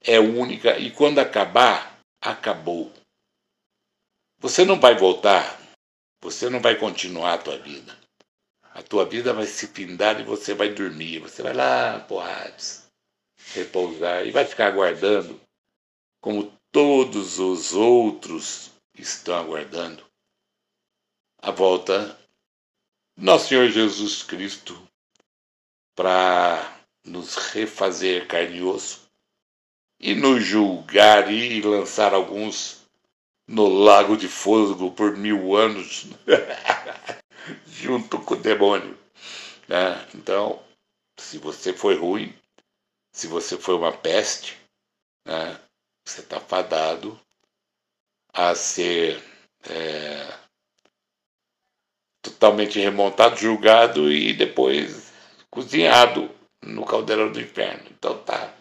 é 0.00 0.18
única, 0.18 0.78
e 0.78 0.90
quando 0.90 1.18
acabar, 1.18 2.00
acabou. 2.20 2.90
Você 4.38 4.64
não 4.64 4.80
vai 4.80 4.96
voltar, 4.96 5.60
você 6.22 6.48
não 6.48 6.60
vai 6.60 6.76
continuar 6.76 7.34
a 7.34 7.38
tua 7.38 7.58
vida. 7.58 7.96
A 8.72 8.82
tua 8.82 9.04
vida 9.04 9.32
vai 9.34 9.46
se 9.46 9.68
findar 9.68 10.18
e 10.20 10.24
você 10.24 10.54
vai 10.54 10.70
dormir. 10.70 11.20
Você 11.20 11.42
vai 11.42 11.52
lá, 11.52 12.00
porrades, 12.00 12.86
repousar 13.52 14.26
e 14.26 14.30
vai 14.30 14.44
ficar 14.46 14.68
aguardando, 14.68 15.38
como 16.20 16.50
todos 16.72 17.38
os 17.38 17.72
outros 17.74 18.70
estão 18.98 19.36
aguardando, 19.36 20.04
a 21.42 21.50
volta 21.50 22.18
nosso 23.16 23.48
Senhor 23.48 23.68
Jesus 23.68 24.22
Cristo 24.22 24.76
para 25.94 26.73
nos 27.04 27.36
refazer 27.36 28.26
carne 28.26 28.58
e 28.58 28.62
osso 28.62 29.02
e 30.00 30.14
nos 30.14 30.44
julgar 30.44 31.30
e 31.32 31.60
lançar 31.60 32.14
alguns 32.14 32.82
no 33.46 33.68
lago 33.68 34.16
de 34.16 34.28
fogo 34.28 34.90
por 34.90 35.16
mil 35.16 35.54
anos. 35.54 36.06
junto 37.66 38.18
com 38.20 38.34
o 38.34 38.38
demônio. 38.38 38.98
Né? 39.68 40.08
Então, 40.14 40.62
se 41.18 41.38
você 41.38 41.72
foi 41.72 41.96
ruim, 41.96 42.34
se 43.12 43.26
você 43.26 43.58
foi 43.58 43.74
uma 43.74 43.92
peste, 43.92 44.56
né? 45.26 45.58
você 46.04 46.20
está 46.20 46.40
fadado 46.40 47.18
a 48.32 48.54
ser 48.54 49.22
é, 49.68 50.38
totalmente 52.22 52.80
remontado, 52.80 53.36
julgado 53.36 54.12
e 54.12 54.32
depois 54.32 55.12
cozinhado 55.50 56.33
no 56.66 56.84
caldeirão 56.84 57.30
do 57.30 57.40
inferno. 57.40 57.88
Então 57.90 58.22
tá. 58.24 58.54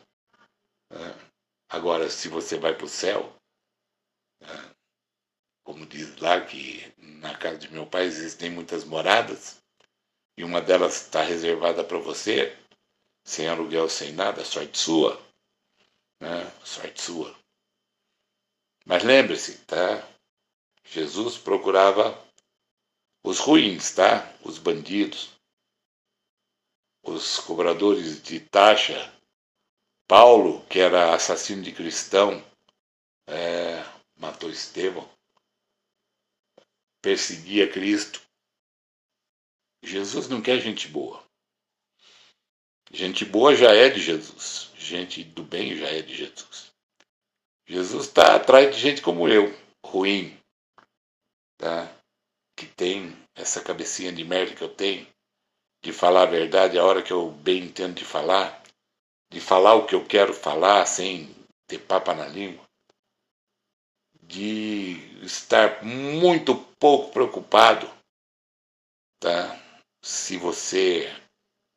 Né? 0.89 1.29
Agora, 1.69 2.09
se 2.09 2.29
você 2.29 2.57
vai 2.57 2.75
para 2.75 2.85
o 2.85 2.89
céu, 2.89 3.35
né? 4.41 4.73
como 5.63 5.85
diz 5.85 6.15
lá 6.17 6.41
que 6.41 6.93
na 6.97 7.37
casa 7.37 7.57
de 7.57 7.71
meu 7.71 7.85
pai 7.87 8.03
existem 8.03 8.49
muitas 8.49 8.83
moradas 8.83 9.61
e 10.37 10.43
uma 10.43 10.61
delas 10.61 11.01
está 11.01 11.21
reservada 11.21 11.83
para 11.83 11.97
você, 11.97 12.57
sem 13.23 13.47
aluguel, 13.47 13.89
sem 13.89 14.11
nada, 14.11 14.43
sorte 14.43 14.77
sua, 14.77 15.21
né? 16.19 16.51
Sorte 16.63 17.01
sua. 17.01 17.35
Mas 18.85 19.03
lembre-se, 19.03 19.59
tá? 19.59 20.07
Jesus 20.83 21.37
procurava 21.37 22.21
os 23.23 23.39
ruins, 23.39 23.91
tá? 23.91 24.33
Os 24.43 24.57
bandidos, 24.57 25.31
os 27.03 27.39
cobradores 27.39 28.21
de 28.23 28.39
taxa. 28.39 29.13
Paulo, 30.07 30.65
que 30.65 30.79
era 30.79 31.13
assassino 31.13 31.61
de 31.61 31.71
cristão, 31.71 32.43
é, 33.27 33.83
matou 34.17 34.49
Estevão 34.49 35.13
perseguia 37.03 37.69
Cristo. 37.69 38.21
Jesus 39.83 40.29
não 40.29 40.41
quer 40.41 40.59
gente 40.61 40.87
boa. 40.87 41.21
Gente 42.89 43.25
boa 43.25 43.53
já 43.53 43.73
é 43.73 43.89
de 43.89 44.01
Jesus. 44.01 44.71
Gente 44.77 45.23
do 45.23 45.43
bem 45.43 45.75
já 45.75 45.87
é 45.87 46.01
de 46.01 46.15
Jesus. 46.15 46.71
Jesus 47.67 48.05
está 48.05 48.35
atrás 48.35 48.73
de 48.73 48.81
gente 48.81 49.01
como 49.01 49.27
eu, 49.27 49.53
ruim, 49.85 50.37
tá? 51.57 51.93
que 52.55 52.65
tem 52.67 53.17
essa 53.35 53.61
cabecinha 53.61 54.11
de 54.11 54.23
merda 54.23 54.55
que 54.55 54.61
eu 54.61 54.73
tenho, 54.73 55.07
de 55.83 55.93
falar 55.93 56.23
a 56.23 56.31
verdade 56.31 56.79
a 56.79 56.83
hora 56.83 57.03
que 57.03 57.13
eu 57.13 57.29
bem 57.29 57.65
entendo 57.65 57.95
de 57.95 58.05
falar, 58.05 58.63
de 59.31 59.39
falar 59.39 59.75
o 59.75 59.85
que 59.85 59.93
eu 59.93 60.03
quero 60.03 60.33
falar 60.33 60.85
sem 60.87 61.29
ter 61.67 61.79
papa 61.79 62.15
na 62.15 62.25
língua 62.25 62.63
de 64.33 64.93
estar 65.23 65.83
muito 65.83 66.55
pouco 66.79 67.11
preocupado 67.11 67.87
tá? 69.19 69.59
se 70.03 70.37
você 70.37 71.07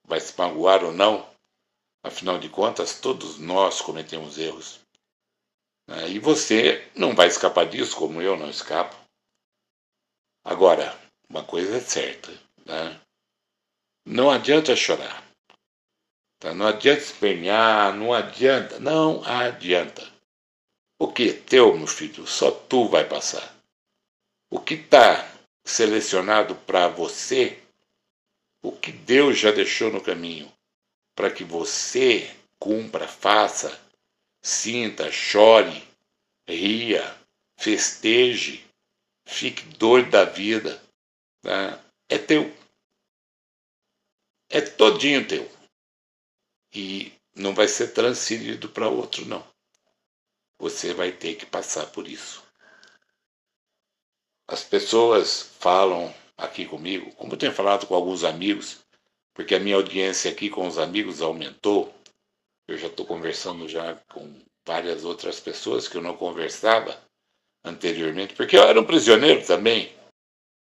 vai 0.07 0.21
se 0.21 0.37
magoar 0.39 0.85
ou 0.85 0.93
não. 0.93 1.29
Afinal 2.03 2.39
de 2.39 2.49
contas, 2.49 3.01
todos 3.01 3.39
nós 3.39 3.81
cometemos 3.81 4.39
erros. 4.39 4.81
Né? 5.89 6.11
E 6.11 6.19
você 6.19 6.89
não 6.95 7.15
vai 7.15 7.27
escapar 7.27 7.69
disso, 7.69 7.97
como 7.97 8.23
eu 8.23 8.37
não 8.37 8.49
escapo. 8.49 8.97
Agora, 10.45 10.97
uma 11.29 11.45
coisa 11.45 11.77
é 11.77 11.81
certa: 11.81 12.31
né? 12.65 13.01
Não 14.07 14.31
adianta 14.31 14.77
chorar. 14.77 15.27
Tá? 16.39 16.55
Não 16.55 16.69
adianta 16.69 17.03
espernear, 17.03 17.95
não 17.95 18.15
adianta, 18.15 18.79
não 18.79 19.25
adianta. 19.25 20.09
O 20.99 21.13
que 21.13 21.31
é 21.31 21.33
teu, 21.33 21.77
meu 21.77 21.89
filho, 21.89 22.27
só 22.27 22.51
tu 22.51 22.89
vai 22.89 23.05
passar. 23.05 23.55
O 24.49 24.61
que 24.61 24.75
está 24.75 25.29
selecionado 25.65 26.55
para 26.55 26.87
você, 26.87 27.61
o 28.63 28.71
que 28.71 28.93
Deus 28.93 29.39
já 29.39 29.51
deixou 29.51 29.91
no 29.91 30.01
caminho, 30.01 30.51
para 31.17 31.31
que 31.31 31.43
você 31.43 32.33
cumpra, 32.61 33.09
faça, 33.09 33.79
sinta, 34.41 35.11
chore, 35.11 35.83
ria, 36.49 37.17
festeje, 37.59 38.65
fique 39.27 39.65
doido 39.77 40.11
da 40.11 40.25
vida, 40.25 40.81
tá? 41.43 41.81
é 42.09 42.19
teu. 42.19 42.56
É 44.49 44.61
todinho 44.61 45.27
teu. 45.27 45.51
E 46.73 47.13
não 47.35 47.55
vai 47.55 47.69
ser 47.69 47.89
transferido 47.89 48.69
para 48.69 48.89
outro, 48.89 49.27
não. 49.27 49.45
Você 50.59 50.95
vai 50.95 51.13
ter 51.13 51.35
que 51.35 51.45
passar 51.45 51.87
por 51.87 52.09
isso. 52.09 52.43
As 54.49 54.63
pessoas 54.63 55.43
falam 55.59 56.15
aqui 56.37 56.67
comigo, 56.67 57.13
como 57.17 57.33
eu 57.33 57.39
tenho 57.39 57.53
falado 57.53 57.87
com 57.87 57.95
alguns 57.95 58.25
amigos, 58.25 58.79
porque 59.35 59.55
a 59.55 59.61
minha 59.61 59.77
audiência 59.77 60.31
aqui 60.31 60.49
com 60.49 60.67
os 60.67 60.79
amigos 60.79 61.21
aumentou. 61.21 61.95
Eu 62.69 62.79
já 62.79 62.87
estou 62.87 63.05
conversando 63.05 63.69
já 63.69 63.95
com 64.09 64.41
várias 64.65 65.05
outras 65.05 65.41
pessoas 65.41 65.89
que 65.89 65.97
eu 65.97 66.03
não 66.03 66.17
conversava 66.17 66.99
anteriormente, 67.65 68.35
porque 68.35 68.57
eu 68.57 68.63
era 68.63 68.81
um 68.81 68.85
prisioneiro 68.85 69.45
também. 69.45 69.95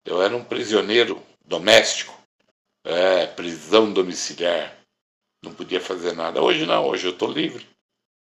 Eu 0.05 0.21
era 0.21 0.35
um 0.35 0.43
prisioneiro 0.43 1.21
doméstico, 1.43 2.20
é, 2.83 3.27
prisão 3.27 3.91
domiciliar. 3.91 4.77
Não 5.43 5.53
podia 5.53 5.81
fazer 5.81 6.13
nada. 6.13 6.41
Hoje 6.41 6.65
não, 6.65 6.87
hoje 6.87 7.07
eu 7.07 7.13
estou 7.13 7.31
livre. 7.31 7.67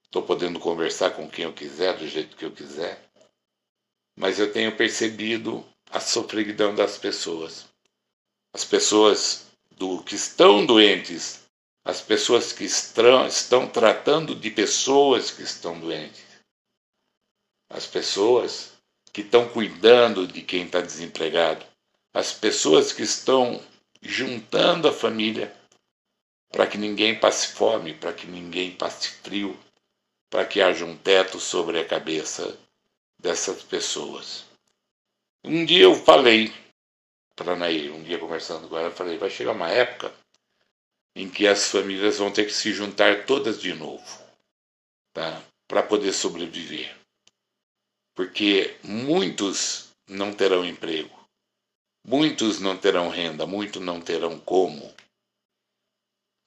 Estou 0.06 0.22
podendo 0.22 0.60
conversar 0.60 1.12
com 1.12 1.30
quem 1.30 1.46
eu 1.46 1.54
quiser, 1.54 1.98
do 1.98 2.08
jeito 2.08 2.38
que 2.38 2.46
eu 2.46 2.52
quiser. 2.52 3.04
Mas 4.16 4.40
eu 4.40 4.52
tenho 4.52 4.76
percebido 4.76 5.66
a 5.90 6.00
sofreguidão 6.00 6.74
das 6.74 6.98
pessoas. 6.98 7.68
As 8.54 8.64
pessoas 8.64 9.48
do 9.72 10.04
que 10.04 10.16
estão 10.16 10.66
doentes, 10.66 11.42
as 11.84 12.00
pessoas 12.00 12.54
que 12.54 12.64
estão, 12.64 13.26
estão 13.28 13.68
tratando 13.68 14.36
de 14.36 14.52
pessoas 14.52 15.32
que 15.32 15.42
estão 15.42 15.80
doentes, 15.80 16.24
as 17.70 17.88
pessoas 17.88 18.72
que 19.12 19.22
estão 19.22 19.50
cuidando 19.50 20.28
de 20.28 20.42
quem 20.42 20.66
está 20.66 20.80
desempregado, 20.80 21.66
as 22.14 22.32
pessoas 22.32 22.94
que 22.94 23.02
estão 23.02 23.60
juntando 24.04 24.88
a 24.88 24.94
família 24.94 25.56
para 26.52 26.68
que 26.68 26.78
ninguém 26.78 27.20
passe 27.20 27.48
fome, 27.54 27.94
para 27.94 28.14
que 28.14 28.28
ninguém 28.28 28.76
passe 28.76 29.10
frio, 29.10 29.58
para 30.30 30.46
que 30.46 30.62
haja 30.62 30.86
um 30.86 30.96
teto 30.96 31.40
sobre 31.40 31.80
a 31.80 31.86
cabeça 31.86 32.58
dessas 33.18 33.64
pessoas. 33.64 34.46
Um 35.44 35.66
dia 35.66 35.84
eu 35.84 35.96
falei 35.96 36.54
para 37.36 37.56
Nair, 37.56 37.92
um 37.92 38.04
dia 38.04 38.20
conversando 38.20 38.68
com 38.68 38.78
ela, 38.78 38.90
eu 38.90 38.96
falei: 38.96 39.18
vai 39.18 39.30
chegar 39.30 39.54
uma 39.54 39.70
época 39.70 40.14
em 41.16 41.30
que 41.30 41.48
as 41.48 41.70
famílias 41.70 42.18
vão 42.18 42.32
ter 42.32 42.46
que 42.46 42.54
se 42.54 42.74
juntar 42.74 43.26
todas 43.26 43.62
de 43.62 43.74
novo, 43.74 44.22
tá? 45.14 45.42
Para 45.68 45.82
poder 45.82 46.12
sobreviver. 46.12 46.96
Porque 48.16 48.78
muitos 48.84 49.90
não 50.08 50.34
terão 50.34 50.66
emprego, 50.66 51.23
muitos 52.06 52.60
não 52.60 52.78
terão 52.78 53.10
renda, 53.10 53.46
muitos 53.46 53.82
não 53.82 54.02
terão 54.02 54.40
como 54.40 54.94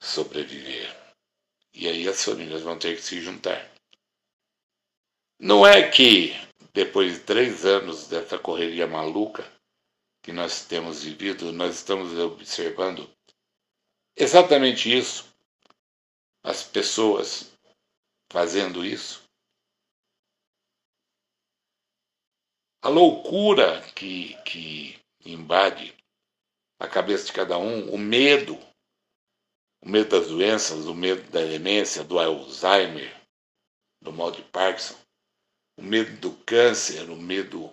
sobreviver. 0.01 0.95
E 1.73 1.87
aí 1.87 2.07
as 2.07 2.23
famílias 2.23 2.61
vão 2.61 2.77
ter 2.77 2.95
que 2.95 3.01
se 3.01 3.21
juntar. 3.21 3.71
Não 5.39 5.65
é 5.65 5.89
que, 5.89 6.31
depois 6.73 7.13
de 7.13 7.19
três 7.21 7.65
anos 7.65 8.07
dessa 8.07 8.39
correria 8.39 8.87
maluca 8.87 9.43
que 10.23 10.31
nós 10.31 10.65
temos 10.65 11.03
vivido, 11.03 11.51
nós 11.53 11.75
estamos 11.75 12.17
observando 12.17 13.09
exatamente 14.15 14.95
isso. 14.95 15.31
As 16.43 16.63
pessoas 16.63 17.51
fazendo 18.31 18.83
isso. 18.83 19.23
A 22.81 22.89
loucura 22.89 23.81
que, 23.93 24.35
que 24.43 24.99
invade 25.31 25.93
a 26.79 26.87
cabeça 26.87 27.25
de 27.25 27.33
cada 27.33 27.57
um, 27.57 27.89
o 27.93 27.97
medo 27.97 28.57
o 29.81 29.89
medo 29.89 30.09
das 30.09 30.27
doenças, 30.27 30.85
o 30.85 30.93
medo 30.93 31.29
da 31.31 31.41
demência, 31.41 32.03
do 32.03 32.19
Alzheimer, 32.19 33.15
do 34.01 34.11
mal 34.11 34.31
de 34.31 34.41
Parkinson, 34.43 34.95
o 35.77 35.83
medo 35.83 36.19
do 36.19 36.31
câncer, 36.43 37.09
o 37.09 37.15
medo 37.15 37.71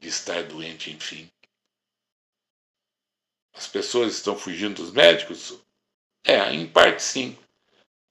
de 0.00 0.08
estar 0.08 0.42
doente, 0.44 0.90
enfim. 0.90 1.30
As 3.54 3.66
pessoas 3.66 4.14
estão 4.14 4.36
fugindo 4.36 4.82
dos 4.82 4.92
médicos? 4.92 5.58
É, 6.24 6.52
em 6.52 6.66
parte 6.66 7.02
sim. 7.02 7.38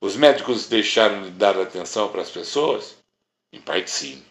Os 0.02 0.16
médicos 0.16 0.68
deixaram 0.68 1.24
de 1.24 1.32
dar 1.32 1.60
atenção 1.60 2.12
para 2.12 2.22
as 2.22 2.30
pessoas? 2.30 2.98
Em 3.52 3.62
parte 3.62 3.90
sim. 3.90 4.24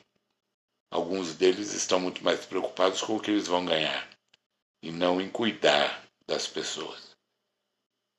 Alguns 0.91 1.35
deles 1.35 1.73
estão 1.73 1.99
muito 1.99 2.23
mais 2.23 2.47
preocupados 2.47 3.01
com 3.03 3.17
o 3.17 3.21
que 3.21 3.31
eles 3.31 3.47
vão 3.47 3.65
ganhar 3.65 4.09
e 4.83 4.91
não 4.93 5.21
em 5.21 5.29
cuidar 5.29 6.05
das 6.27 6.47
pessoas. 6.47 7.17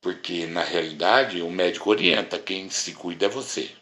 Porque, 0.02 0.46
na 0.46 0.64
realidade, 0.64 1.42
o 1.42 1.50
médico 1.50 1.90
orienta, 1.90 2.40
quem 2.40 2.70
se 2.70 2.94
cuida 2.94 3.26
é 3.26 3.30
você. 3.30 3.76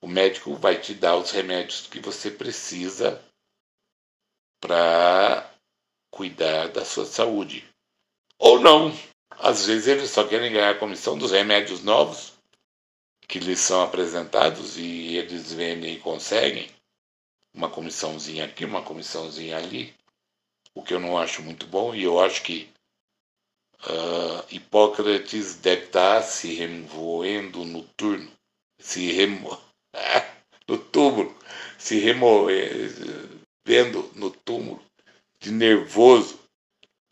O 0.00 0.06
médico 0.06 0.54
vai 0.54 0.80
te 0.80 0.94
dar 0.94 1.16
os 1.16 1.30
remédios 1.30 1.86
que 1.86 2.00
você 2.00 2.30
precisa 2.30 3.22
para 4.60 5.50
cuidar 6.10 6.68
da 6.68 6.84
sua 6.84 7.06
saúde. 7.06 7.68
Ou 8.38 8.60
não. 8.60 8.92
Às 9.30 9.66
vezes 9.66 9.88
eles 9.88 10.10
só 10.10 10.26
querem 10.26 10.52
ganhar 10.52 10.70
a 10.70 10.78
comissão 10.78 11.16
dos 11.16 11.30
remédios 11.30 11.82
novos 11.82 12.32
que 13.26 13.38
lhes 13.38 13.60
são 13.60 13.82
apresentados 13.82 14.76
e 14.76 15.16
eles 15.16 15.52
vendem 15.52 15.94
e 15.94 16.00
conseguem 16.00 16.68
uma 17.54 17.70
comissãozinha 17.70 18.44
aqui, 18.44 18.64
uma 18.64 18.82
comissãozinha 18.82 19.56
ali, 19.56 19.94
o 20.74 20.82
que 20.82 20.94
eu 20.94 21.00
não 21.00 21.18
acho 21.18 21.42
muito 21.42 21.66
bom 21.66 21.94
e 21.94 22.02
eu 22.02 22.20
acho 22.20 22.42
que 22.42 22.70
Uh, 23.84 24.46
Hipócrates 24.48 25.56
deve 25.56 25.86
estar 25.86 26.22
se 26.22 26.54
remoendo 26.54 27.64
no 27.64 27.82
turno, 27.82 28.30
se 28.78 29.10
remo... 29.10 29.60
no 30.68 30.78
túmulo, 30.78 31.36
se 31.78 31.98
removendo 31.98 33.18
no 34.14 34.30
túmulo, 34.30 34.80
de 35.40 35.50
nervoso 35.50 36.38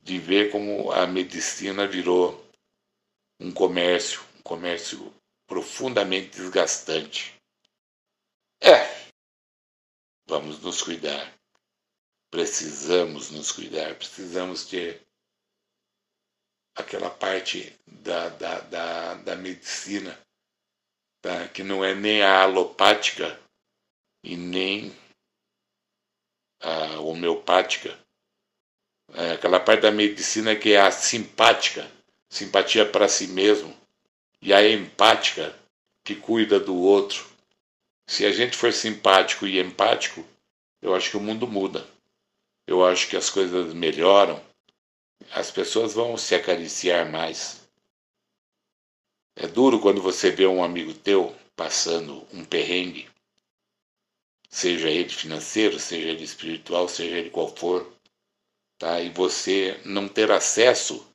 de 0.03 0.19
ver 0.19 0.51
como 0.51 0.91
a 0.93 1.07
medicina 1.07 1.87
virou 1.87 2.43
um 3.39 3.51
comércio, 3.51 4.23
um 4.39 4.43
comércio 4.43 5.13
profundamente 5.47 6.31
desgastante. 6.31 7.35
É, 8.63 9.10
vamos 10.31 10.61
nos 10.61 10.81
cuidar. 10.81 11.35
Precisamos 12.31 13.33
nos 13.33 13.51
cuidar, 13.51 13.97
precisamos 13.97 14.65
ter 14.65 15.05
aquela 16.77 17.11
parte 17.11 17.77
da, 17.85 18.29
da, 18.29 18.61
da, 18.61 19.15
da 19.15 19.37
medicina, 19.37 20.17
tá? 21.21 21.49
que 21.49 21.65
não 21.65 21.85
é 21.85 21.97
nem 21.97 22.23
a 22.23 22.43
alopática 22.43 23.39
e 24.23 24.37
nem 24.37 24.97
a 26.61 27.01
homeopática. 27.01 27.99
É 29.13 29.33
aquela 29.33 29.59
parte 29.59 29.81
da 29.81 29.91
medicina 29.91 30.55
que 30.55 30.75
é 30.75 30.81
a 30.81 30.93
simpática, 30.93 31.91
simpatia 32.29 32.87
para 32.89 33.09
si 33.09 33.27
mesmo, 33.27 33.77
e 34.41 34.55
a 34.55 34.65
empática, 34.65 35.53
que 36.05 36.15
cuida 36.15 36.61
do 36.61 36.77
outro. 36.77 37.29
Se 38.11 38.27
a 38.27 38.33
gente 38.33 38.57
for 38.57 38.73
simpático 38.73 39.47
e 39.47 39.61
empático, 39.61 40.27
eu 40.83 40.97
acho 40.97 41.11
que 41.11 41.17
o 41.17 41.21
mundo 41.21 41.47
muda. 41.47 41.87
Eu 42.67 42.85
acho 42.85 43.09
que 43.09 43.17
as 43.17 43.31
coisas 43.31 43.73
melhoram 43.73 44.43
as 45.31 45.49
pessoas 45.53 45.95
vão 45.95 46.17
se 46.17 46.35
acariciar 46.35 47.09
mais. 47.09 47.61
É 49.37 49.47
duro 49.47 49.79
quando 49.79 50.03
você 50.03 50.29
vê 50.29 50.45
um 50.45 50.65
amigo 50.65 50.93
teu 50.93 51.33
passando 51.55 52.27
um 52.33 52.45
perrengue, 52.45 53.09
seja 54.49 54.91
ele 54.91 55.09
financeiro, 55.09 55.79
seja 55.79 56.09
ele 56.09 56.25
espiritual, 56.25 56.89
seja 56.89 57.17
ele 57.17 57.31
qual 57.31 57.55
for, 57.55 57.89
tá? 58.77 59.01
E 59.01 59.11
você 59.11 59.81
não 59.85 60.09
ter 60.09 60.33
acesso 60.33 61.07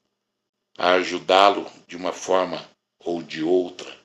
a 0.77 0.93
ajudá-lo 0.93 1.69
de 1.87 1.97
uma 1.97 2.13
forma 2.13 2.65
ou 2.99 3.21
de 3.21 3.43
outra, 3.43 4.04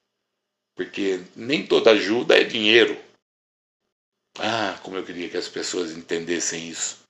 porque 0.81 1.23
nem 1.37 1.67
toda 1.67 1.91
ajuda 1.91 2.41
é 2.41 2.43
dinheiro. 2.43 2.99
Ah, 4.39 4.81
como 4.83 4.97
eu 4.97 5.05
queria 5.05 5.29
que 5.29 5.37
as 5.37 5.47
pessoas 5.47 5.93
entendessem 5.93 6.71
isso. 6.71 7.01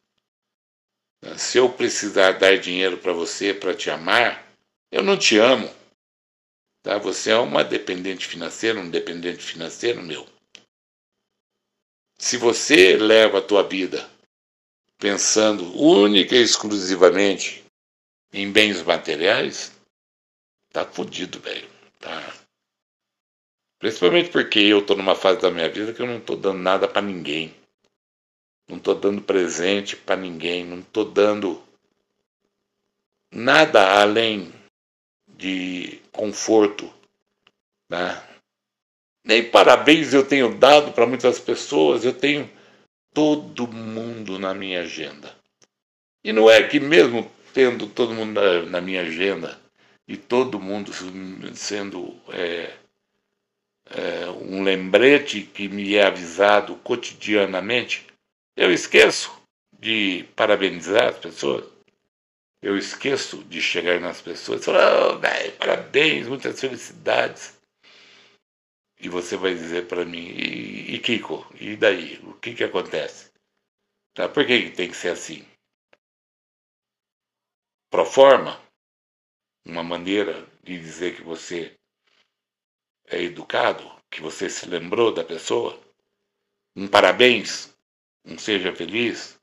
Se 1.39 1.59
eu 1.59 1.73
precisar 1.73 2.33
dar 2.33 2.59
dinheiro 2.59 2.99
para 2.99 3.13
você 3.13 3.55
para 3.55 3.73
te 3.73 3.89
amar, 3.89 4.45
eu 4.91 5.05
não 5.05 5.17
te 5.17 5.39
amo. 5.39 5.73
Tá? 6.83 6.99
Você 6.99 7.31
é 7.31 7.37
uma 7.37 7.63
dependente 7.63 8.27
financeira, 8.27 8.81
um 8.81 8.91
dependente 8.91 9.45
financeiro 9.45 10.03
meu. 10.03 10.27
Se 12.19 12.37
você 12.37 12.97
leva 12.97 13.39
a 13.39 13.43
tua 13.43 13.63
vida 13.63 14.11
pensando 14.99 15.81
única 15.81 16.35
e 16.35 16.43
exclusivamente 16.43 17.65
em 18.33 18.51
bens 18.51 18.83
materiais, 18.83 19.73
tá 20.73 20.85
fodido, 20.85 21.39
velho. 21.39 21.71
Tá. 22.01 22.40
Principalmente 23.81 24.31
porque 24.31 24.61
eu 24.61 24.87
tô 24.87 24.95
numa 24.95 25.17
fase 25.17 25.41
da 25.41 25.51
minha 25.51 25.69
vida 25.69 25.93
que 25.93 26.01
eu 26.01 26.07
não 26.07 26.21
tô 26.21 26.37
dando 26.37 26.59
nada 26.59 26.87
para 26.87 27.03
ninguém 27.03 27.53
não 28.71 28.79
estou 28.79 28.95
dando 28.95 29.21
presente 29.21 29.97
para 29.97 30.17
ninguém, 30.17 30.65
não 30.65 30.79
estou 30.79 31.05
dando 31.05 31.61
nada 33.33 34.01
além 34.01 34.53
de 35.29 36.01
conforto. 36.13 36.91
Né? 37.89 38.23
Nem 39.25 39.51
parabéns 39.51 40.15
eu 40.15 40.27
tenho 40.27 40.57
dado 40.57 40.93
para 40.93 41.07
muitas 41.07 41.39
pessoas, 41.39 42.05
eu 42.05 42.15
tenho 42.15 42.49
todo 43.13 43.67
mundo 43.67 44.39
na 44.39 44.55
minha 44.55 44.83
agenda. 44.83 45.35
E 46.23 46.33
não 46.33 46.49
é 46.49 46.63
que 46.63 46.79
mesmo 46.79 47.31
tendo 47.53 47.89
todo 47.89 48.15
mundo 48.15 48.41
na, 48.41 48.63
na 48.63 48.81
minha 48.81 49.03
agenda 49.03 49.61
e 50.07 50.17
todo 50.17 50.61
mundo 50.61 50.93
sendo 51.55 52.17
é, 52.29 52.73
é, 53.91 54.31
um 54.31 54.63
lembrete 54.63 55.43
que 55.43 55.69
me 55.69 55.95
é 55.95 56.07
avisado 56.07 56.77
cotidianamente, 56.77 58.07
eu 58.57 58.73
esqueço 58.73 59.41
de 59.79 60.25
parabenizar 60.37 61.09
as 61.09 61.19
pessoas. 61.19 61.69
Eu 62.63 62.77
esqueço 62.77 63.43
de 63.45 63.61
chegar 63.61 63.99
nas 64.01 64.21
pessoas 64.21 64.61
e 64.61 64.65
falar, 64.67 65.15
oh, 65.15 65.19
véio, 65.19 65.57
parabéns, 65.57 66.29
muitas 66.29 66.61
felicidades. 66.61 67.59
E 69.01 69.09
você 69.09 69.37
vai 69.37 69.55
dizer 69.55 69.89
para 69.89 70.05
mim, 70.05 70.29
e, 70.29 70.95
e, 70.95 70.99
Kiko, 70.99 71.47
e 71.59 71.75
daí? 71.75 72.19
O 72.23 72.35
que, 72.35 72.55
que 72.55 72.63
acontece? 72.63 73.31
Tá? 74.15 74.29
Por 74.29 74.47
que, 74.47 74.65
que 74.65 74.77
tem 74.77 74.91
que 74.91 74.97
ser 74.97 75.09
assim? 75.09 75.43
Pro 77.91 78.05
forma, 78.05 78.61
uma 79.65 79.83
maneira 79.83 80.47
de 80.63 80.79
dizer 80.79 81.17
que 81.17 81.23
você 81.23 81.75
é 83.11 83.23
educado, 83.23 83.85
que 84.11 84.21
você 84.23 84.49
se 84.49 84.69
lembrou 84.69 85.13
da 85.13 85.25
pessoa. 85.25 85.79
Um 86.77 86.87
parabéns, 86.87 87.75
um 88.25 88.39
seja 88.39 88.75
feliz, 88.75 89.39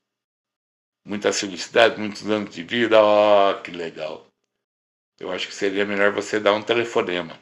muita 1.04 1.32
felicidade, 1.32 2.00
muitos 2.00 2.28
anos 2.28 2.54
de 2.54 2.62
vida, 2.62 3.00
ó, 3.00 3.50
oh, 3.50 3.62
que 3.62 3.70
legal. 3.70 4.26
eu 5.20 5.30
acho 5.30 5.48
que 5.48 5.54
seria 5.54 5.84
melhor 5.84 6.12
você 6.12 6.40
dar 6.40 6.54
um 6.54 6.62
telefonema. 6.62 7.38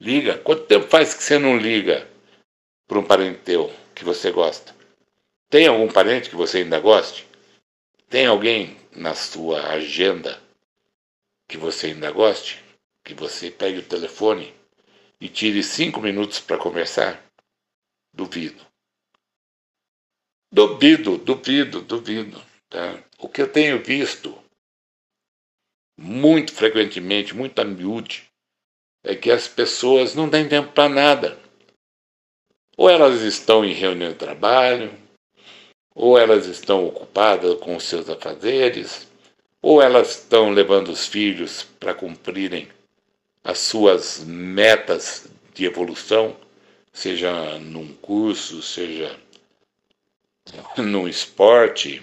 Liga. 0.00 0.38
Quanto 0.38 0.66
tempo 0.66 0.88
faz 0.88 1.14
que 1.14 1.22
você 1.22 1.38
não 1.38 1.56
liga 1.56 2.08
para 2.88 2.98
um 2.98 3.04
parente 3.04 3.40
teu 3.40 3.72
que 3.94 4.04
você 4.04 4.32
gosta? 4.32 4.74
Tem 5.48 5.66
algum 5.68 5.88
parente 5.88 6.28
que 6.28 6.34
você 6.34 6.58
ainda 6.58 6.80
goste? 6.80 7.28
Tem 8.08 8.26
alguém 8.26 8.76
na 8.90 9.14
sua 9.14 9.68
agenda 9.68 10.42
que 11.46 11.56
você 11.56 11.88
ainda 11.88 12.10
goste? 12.10 12.62
Que 13.04 13.14
você 13.14 13.50
pegue 13.50 13.78
o 13.78 13.84
telefone 13.84 14.52
e 15.22 15.28
tire 15.28 15.62
cinco 15.62 16.00
minutos 16.00 16.40
para 16.40 16.58
conversar? 16.58 17.24
Duvido. 18.12 18.66
Duvido, 20.52 21.16
duvido, 21.16 21.80
duvido. 21.80 22.42
Tá? 22.68 23.00
O 23.20 23.28
que 23.28 23.40
eu 23.40 23.46
tenho 23.46 23.80
visto 23.80 24.36
muito 25.96 26.52
frequentemente, 26.52 27.36
muito 27.36 27.56
a 27.60 27.64
miúde, 27.64 28.28
é 29.04 29.14
que 29.14 29.30
as 29.30 29.46
pessoas 29.46 30.16
não 30.16 30.28
têm 30.28 30.48
tempo 30.48 30.72
para 30.72 30.88
nada. 30.88 31.38
Ou 32.76 32.90
elas 32.90 33.20
estão 33.20 33.64
em 33.64 33.72
reunião 33.72 34.10
de 34.10 34.18
trabalho, 34.18 34.92
ou 35.94 36.18
elas 36.18 36.46
estão 36.46 36.84
ocupadas 36.84 37.60
com 37.60 37.76
os 37.76 37.84
seus 37.84 38.08
afazeres, 38.08 39.06
ou 39.62 39.80
elas 39.80 40.18
estão 40.18 40.50
levando 40.50 40.88
os 40.88 41.06
filhos 41.06 41.62
para 41.62 41.94
cumprirem 41.94 42.68
as 43.44 43.58
suas 43.58 44.20
metas 44.20 45.26
de 45.52 45.64
evolução, 45.64 46.36
seja 46.92 47.58
num 47.58 47.94
curso, 47.94 48.62
seja 48.62 49.18
num 50.78 51.08
esporte 51.08 52.02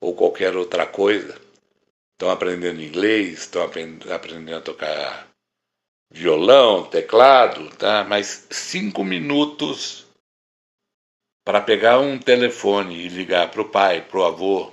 ou 0.00 0.14
qualquer 0.14 0.56
outra 0.56 0.86
coisa. 0.86 1.40
Estão 2.12 2.30
aprendendo 2.30 2.82
inglês, 2.82 3.40
estão 3.40 3.62
aprendendo 3.62 4.56
a 4.56 4.60
tocar 4.60 5.28
violão, 6.10 6.84
teclado, 6.84 7.68
tá? 7.76 8.04
Mas 8.04 8.46
cinco 8.50 9.04
minutos 9.04 10.06
para 11.44 11.60
pegar 11.60 11.98
um 11.98 12.18
telefone 12.18 13.06
e 13.06 13.08
ligar 13.08 13.50
para 13.50 13.62
o 13.62 13.68
pai, 13.68 14.02
para 14.02 14.18
o 14.18 14.24
avô, 14.24 14.72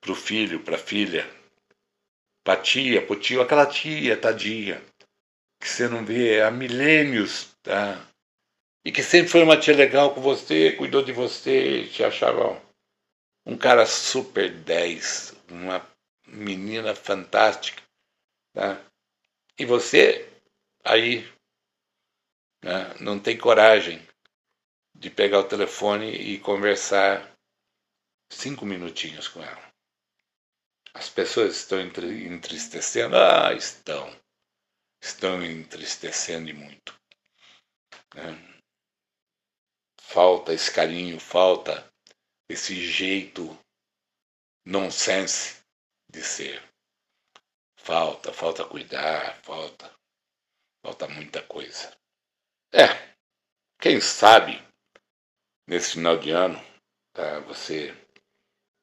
para 0.00 0.12
o 0.12 0.14
filho, 0.14 0.60
para 0.60 0.76
a 0.76 0.78
filha, 0.78 1.28
para 2.46 2.60
a 2.60 2.62
tia, 2.62 3.04
para 3.04 3.16
o 3.16 3.18
tio, 3.18 3.42
aquela 3.42 3.66
tia 3.66 4.16
tadinha 4.16 4.80
que 5.60 5.68
você 5.68 5.88
não 5.88 6.04
vê 6.04 6.40
há 6.40 6.48
milênios, 6.48 7.52
tá? 7.60 8.08
E 8.84 8.92
que 8.92 9.02
sempre 9.02 9.28
foi 9.28 9.42
uma 9.42 9.58
tia 9.58 9.74
legal 9.74 10.14
com 10.14 10.20
você, 10.20 10.70
cuidou 10.76 11.02
de 11.02 11.10
você, 11.10 11.88
te 11.88 12.04
achava 12.04 12.62
um 13.44 13.58
cara 13.58 13.84
super 13.84 14.48
10, 14.48 15.34
uma 15.50 15.84
menina 16.24 16.94
fantástica, 16.94 17.82
tá? 18.54 18.80
E 19.58 19.64
você 19.64 20.30
aí 20.84 21.28
né, 22.62 22.94
não 23.00 23.18
tem 23.18 23.36
coragem 23.36 24.00
de 24.94 25.10
pegar 25.10 25.40
o 25.40 25.48
telefone 25.48 26.12
e 26.12 26.38
conversar 26.38 27.28
cinco 28.30 28.64
minutinhos 28.64 29.26
com 29.26 29.42
ela. 29.42 29.65
As 30.96 31.10
pessoas 31.10 31.56
estão 31.56 31.78
entristecendo? 31.78 33.18
Ah, 33.18 33.52
estão. 33.52 34.18
Estão 34.98 35.44
entristecendo 35.44 36.48
e 36.48 36.54
muito. 36.54 36.98
Né? 38.14 38.62
Falta 40.00 40.54
esse 40.54 40.72
carinho, 40.72 41.20
falta 41.20 41.86
esse 42.48 42.74
jeito 42.90 43.56
nonsense 44.64 45.62
de 46.10 46.22
ser. 46.22 46.62
Falta, 47.76 48.32
falta 48.32 48.64
cuidar, 48.64 49.38
falta, 49.42 49.94
falta 50.82 51.06
muita 51.08 51.42
coisa. 51.42 51.94
É, 52.72 53.14
quem 53.78 54.00
sabe 54.00 54.66
nesse 55.68 55.92
final 55.92 56.16
de 56.16 56.30
ano 56.30 56.58
tá, 57.12 57.40
você 57.40 57.94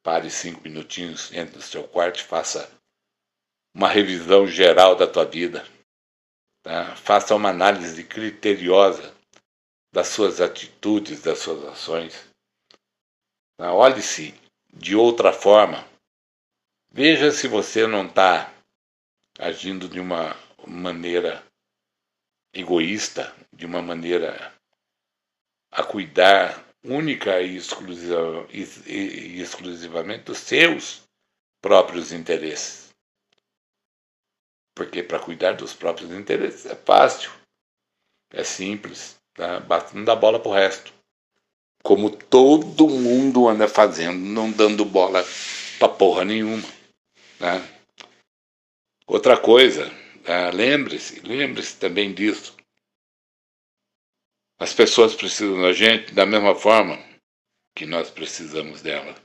pare 0.03 0.29
cinco 0.29 0.61
minutinhos, 0.61 1.31
entre 1.31 1.55
no 1.55 1.61
seu 1.61 1.87
quarto 1.87 2.19
e 2.19 2.23
faça 2.23 2.69
uma 3.73 3.87
revisão 3.87 4.45
geral 4.45 4.95
da 4.95 5.07
tua 5.07 5.25
vida. 5.25 5.65
Tá? 6.61 6.95
Faça 6.95 7.33
uma 7.33 7.49
análise 7.49 8.03
criteriosa 8.03 9.15
das 9.91 10.07
suas 10.07 10.41
atitudes, 10.41 11.21
das 11.21 11.39
suas 11.39 11.63
ações. 11.65 12.29
Tá? 13.57 13.73
Olhe-se 13.73 14.33
de 14.71 14.95
outra 14.95 15.31
forma 15.33 15.87
Veja 16.95 17.31
se 17.31 17.47
você 17.47 17.87
não 17.87 18.05
está 18.05 18.53
agindo 19.39 19.89
de 19.89 19.99
uma 19.99 20.37
maneira 20.67 21.43
egoísta, 22.53 23.35
de 23.51 23.65
uma 23.65 23.81
maneira 23.81 24.53
a 25.71 25.83
cuidar 25.83 26.62
única 26.83 27.41
e, 27.41 27.55
exclusiva, 27.55 28.47
e, 28.51 28.61
e 28.91 29.41
exclusivamente 29.41 30.25
dos 30.25 30.39
seus 30.39 31.03
próprios 31.61 32.11
interesses. 32.11 32.89
Porque 34.75 35.03
para 35.03 35.19
cuidar 35.19 35.53
dos 35.53 35.73
próprios 35.73 36.11
interesses 36.11 36.65
é 36.65 36.75
fácil, 36.75 37.31
é 38.31 38.43
simples, 38.43 39.15
tá? 39.33 39.59
basta 39.59 39.95
não 39.95 40.03
dar 40.03 40.15
bola 40.15 40.39
para 40.39 40.49
o 40.49 40.53
resto. 40.53 40.91
Como 41.83 42.09
todo 42.09 42.89
mundo 42.89 43.47
anda 43.47 43.67
fazendo, 43.67 44.17
não 44.17 44.51
dando 44.51 44.83
bola 44.83 45.23
para 45.77 45.89
porra 45.89 46.25
nenhuma. 46.25 46.67
Tá? 47.37 47.61
Outra 49.05 49.37
coisa, 49.37 49.91
tá? 50.23 50.49
lembre-se, 50.49 51.19
lembre-se 51.19 51.77
também 51.77 52.13
disso. 52.13 52.55
As 54.59 54.73
pessoas 54.73 55.15
precisam 55.15 55.61
da 55.61 55.73
gente 55.73 56.13
da 56.13 56.25
mesma 56.25 56.55
forma 56.55 56.97
que 57.75 57.85
nós 57.85 58.09
precisamos 58.09 58.81
delas. 58.81 59.15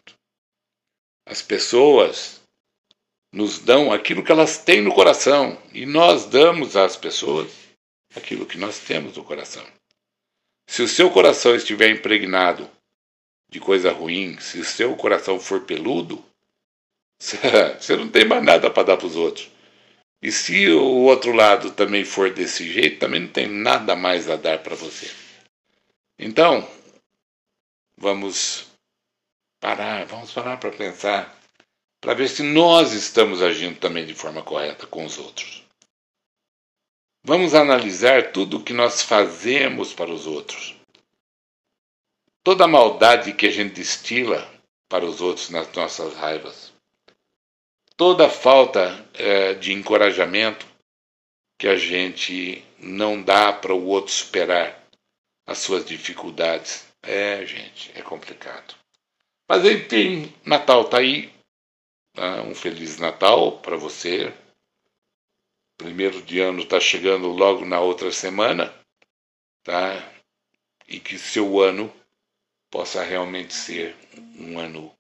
As 1.27 1.43
pessoas 1.43 2.41
nos 3.33 3.59
dão 3.59 3.93
aquilo 3.93 4.25
que 4.25 4.33
elas 4.33 4.59
têm 4.59 4.81
no 4.81 4.95
coração 4.95 5.61
e 5.73 5.85
nós 5.85 6.25
damos 6.25 6.77
às 6.77 6.97
pessoas 6.97 7.53
aquilo 8.17 8.47
que 8.47 8.57
nós 8.57 8.79
temos 8.79 9.17
no 9.17 9.25
coração. 9.25 9.67
Se 10.67 10.83
o 10.83 10.89
seu 10.89 11.11
coração 11.11 11.55
estiver 11.55 11.91
impregnado 11.91 12.71
de 13.51 13.61
coisa 13.61 13.93
ruim, 13.93 14.39
se 14.41 14.59
o 14.59 14.65
seu 14.65 14.97
coração 14.97 15.39
for 15.39 15.63
peludo, 15.63 16.25
Você 17.79 17.97
não 17.97 18.09
tem 18.09 18.25
mais 18.25 18.43
nada 18.45 18.71
para 18.71 18.85
dar 18.85 18.97
para 18.97 19.07
os 19.07 19.17
outros. 19.17 19.51
E 20.21 20.33
se 20.33 20.69
o 20.69 21.05
outro 21.05 21.33
lado 21.33 21.71
também 21.71 22.05
for 22.05 22.33
desse 22.33 22.71
jeito, 22.73 22.99
também 22.99 23.21
não 23.21 23.29
tem 23.29 23.47
nada 23.47 23.95
mais 23.95 24.29
a 24.29 24.35
dar 24.35 24.59
para 24.63 24.75
você. 24.75 25.09
Então, 26.19 26.69
vamos 27.97 28.67
parar, 29.61 30.05
vamos 30.07 30.33
parar 30.33 30.57
para 30.59 30.73
pensar, 30.73 31.39
para 32.01 32.15
ver 32.15 32.29
se 32.29 32.43
nós 32.43 32.93
estamos 32.93 33.41
agindo 33.41 33.79
também 33.79 34.05
de 34.05 34.15
forma 34.15 34.43
correta 34.43 34.89
com 34.89 35.05
os 35.05 35.19
outros. 35.19 35.63
Vamos 37.23 37.55
analisar 37.55 38.33
tudo 38.33 38.57
o 38.57 38.65
que 38.65 38.73
nós 38.73 39.03
fazemos 39.03 39.93
para 39.93 40.11
os 40.11 40.27
outros. 40.27 40.75
Toda 42.43 42.65
a 42.65 42.69
maldade 42.69 43.35
que 43.35 43.47
a 43.47 43.51
gente 43.51 43.75
destila 43.75 44.51
para 44.89 45.05
os 45.05 45.21
outros 45.21 45.51
nas 45.51 45.71
nossas 45.73 46.15
raivas 46.15 46.68
toda 47.99 48.31
falta 48.31 49.05
é, 49.13 49.55
de 49.55 49.73
encorajamento 49.73 50.65
que 51.59 51.67
a 51.67 51.77
gente 51.77 52.65
não 52.79 53.21
dá 53.21 53.53
para 53.53 53.75
o 53.75 53.87
outro 53.87 54.13
superar 54.13 54.89
as 55.45 55.59
suas 55.59 55.85
dificuldades. 55.85 56.87
É, 57.03 57.45
gente, 57.45 57.91
é 57.99 58.01
complicado. 58.01 58.77
Mas 59.49 59.65
enfim, 59.65 60.33
Natal 60.45 60.85
tá 60.85 60.99
aí. 60.99 61.35
Tá? 62.15 62.43
Um 62.43 62.55
feliz 62.55 62.99
Natal 62.99 63.59
para 63.59 63.77
você. 63.77 64.33
Primeiro 65.77 66.23
de 66.23 66.41
ano 66.41 66.63
está 66.63 66.79
chegando 66.79 67.29
logo 67.29 67.65
na 67.65 67.81
outra 67.81 68.13
semana, 68.13 68.73
tá? 69.65 69.93
E 70.87 71.01
que 71.01 71.19
seu 71.19 71.61
ano 71.61 71.93
possa 72.71 73.03
realmente 73.03 73.55
ser 73.55 73.97
um 74.37 74.59
ano 74.59 74.93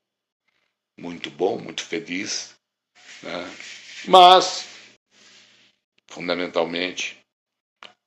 muito 0.96 1.30
bom, 1.30 1.58
muito 1.58 1.84
feliz, 1.84 2.57
né? 3.22 3.44
Mas, 4.06 4.66
fundamentalmente, 6.06 7.18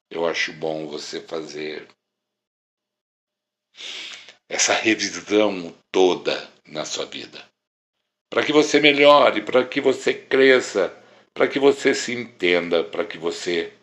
eu 0.10 0.26
acho 0.26 0.54
bom 0.54 0.88
você 0.88 1.22
fazer 1.22 1.88
essa 4.50 4.74
revisão 4.74 5.74
toda 5.92 6.52
na 6.66 6.86
sua 6.86 7.06
vida. 7.06 7.44
Para 8.30 8.46
que 8.46 8.52
você 8.52 8.80
melhore, 8.80 9.42
para 9.44 9.68
que 9.68 9.82
você 9.82 10.14
cresça, 10.14 10.90
para 11.34 11.48
que 11.48 11.60
você 11.60 11.94
se 11.94 12.14
entenda, 12.14 12.84
para 12.84 13.06
que 13.06 13.18
você 13.18 13.74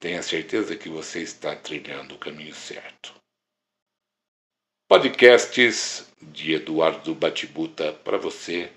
tenha 0.00 0.22
certeza 0.22 0.76
que 0.76 0.88
você 0.88 1.22
está 1.22 1.54
trilhando 1.56 2.14
o 2.14 2.18
caminho 2.18 2.54
certo. 2.54 3.14
Podcasts 4.88 6.06
de 6.22 6.54
Eduardo 6.54 7.14
Batibuta 7.14 7.92
para 7.92 8.18
você 8.18 8.72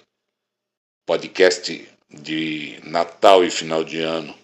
podcast 1.09 1.89
de 2.07 2.79
Natal 2.83 3.43
e 3.43 3.49
final 3.49 3.83
de 3.83 3.99
ano. 3.99 4.37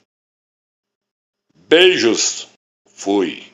Beijos, 1.54 2.48
fui. 2.90 3.54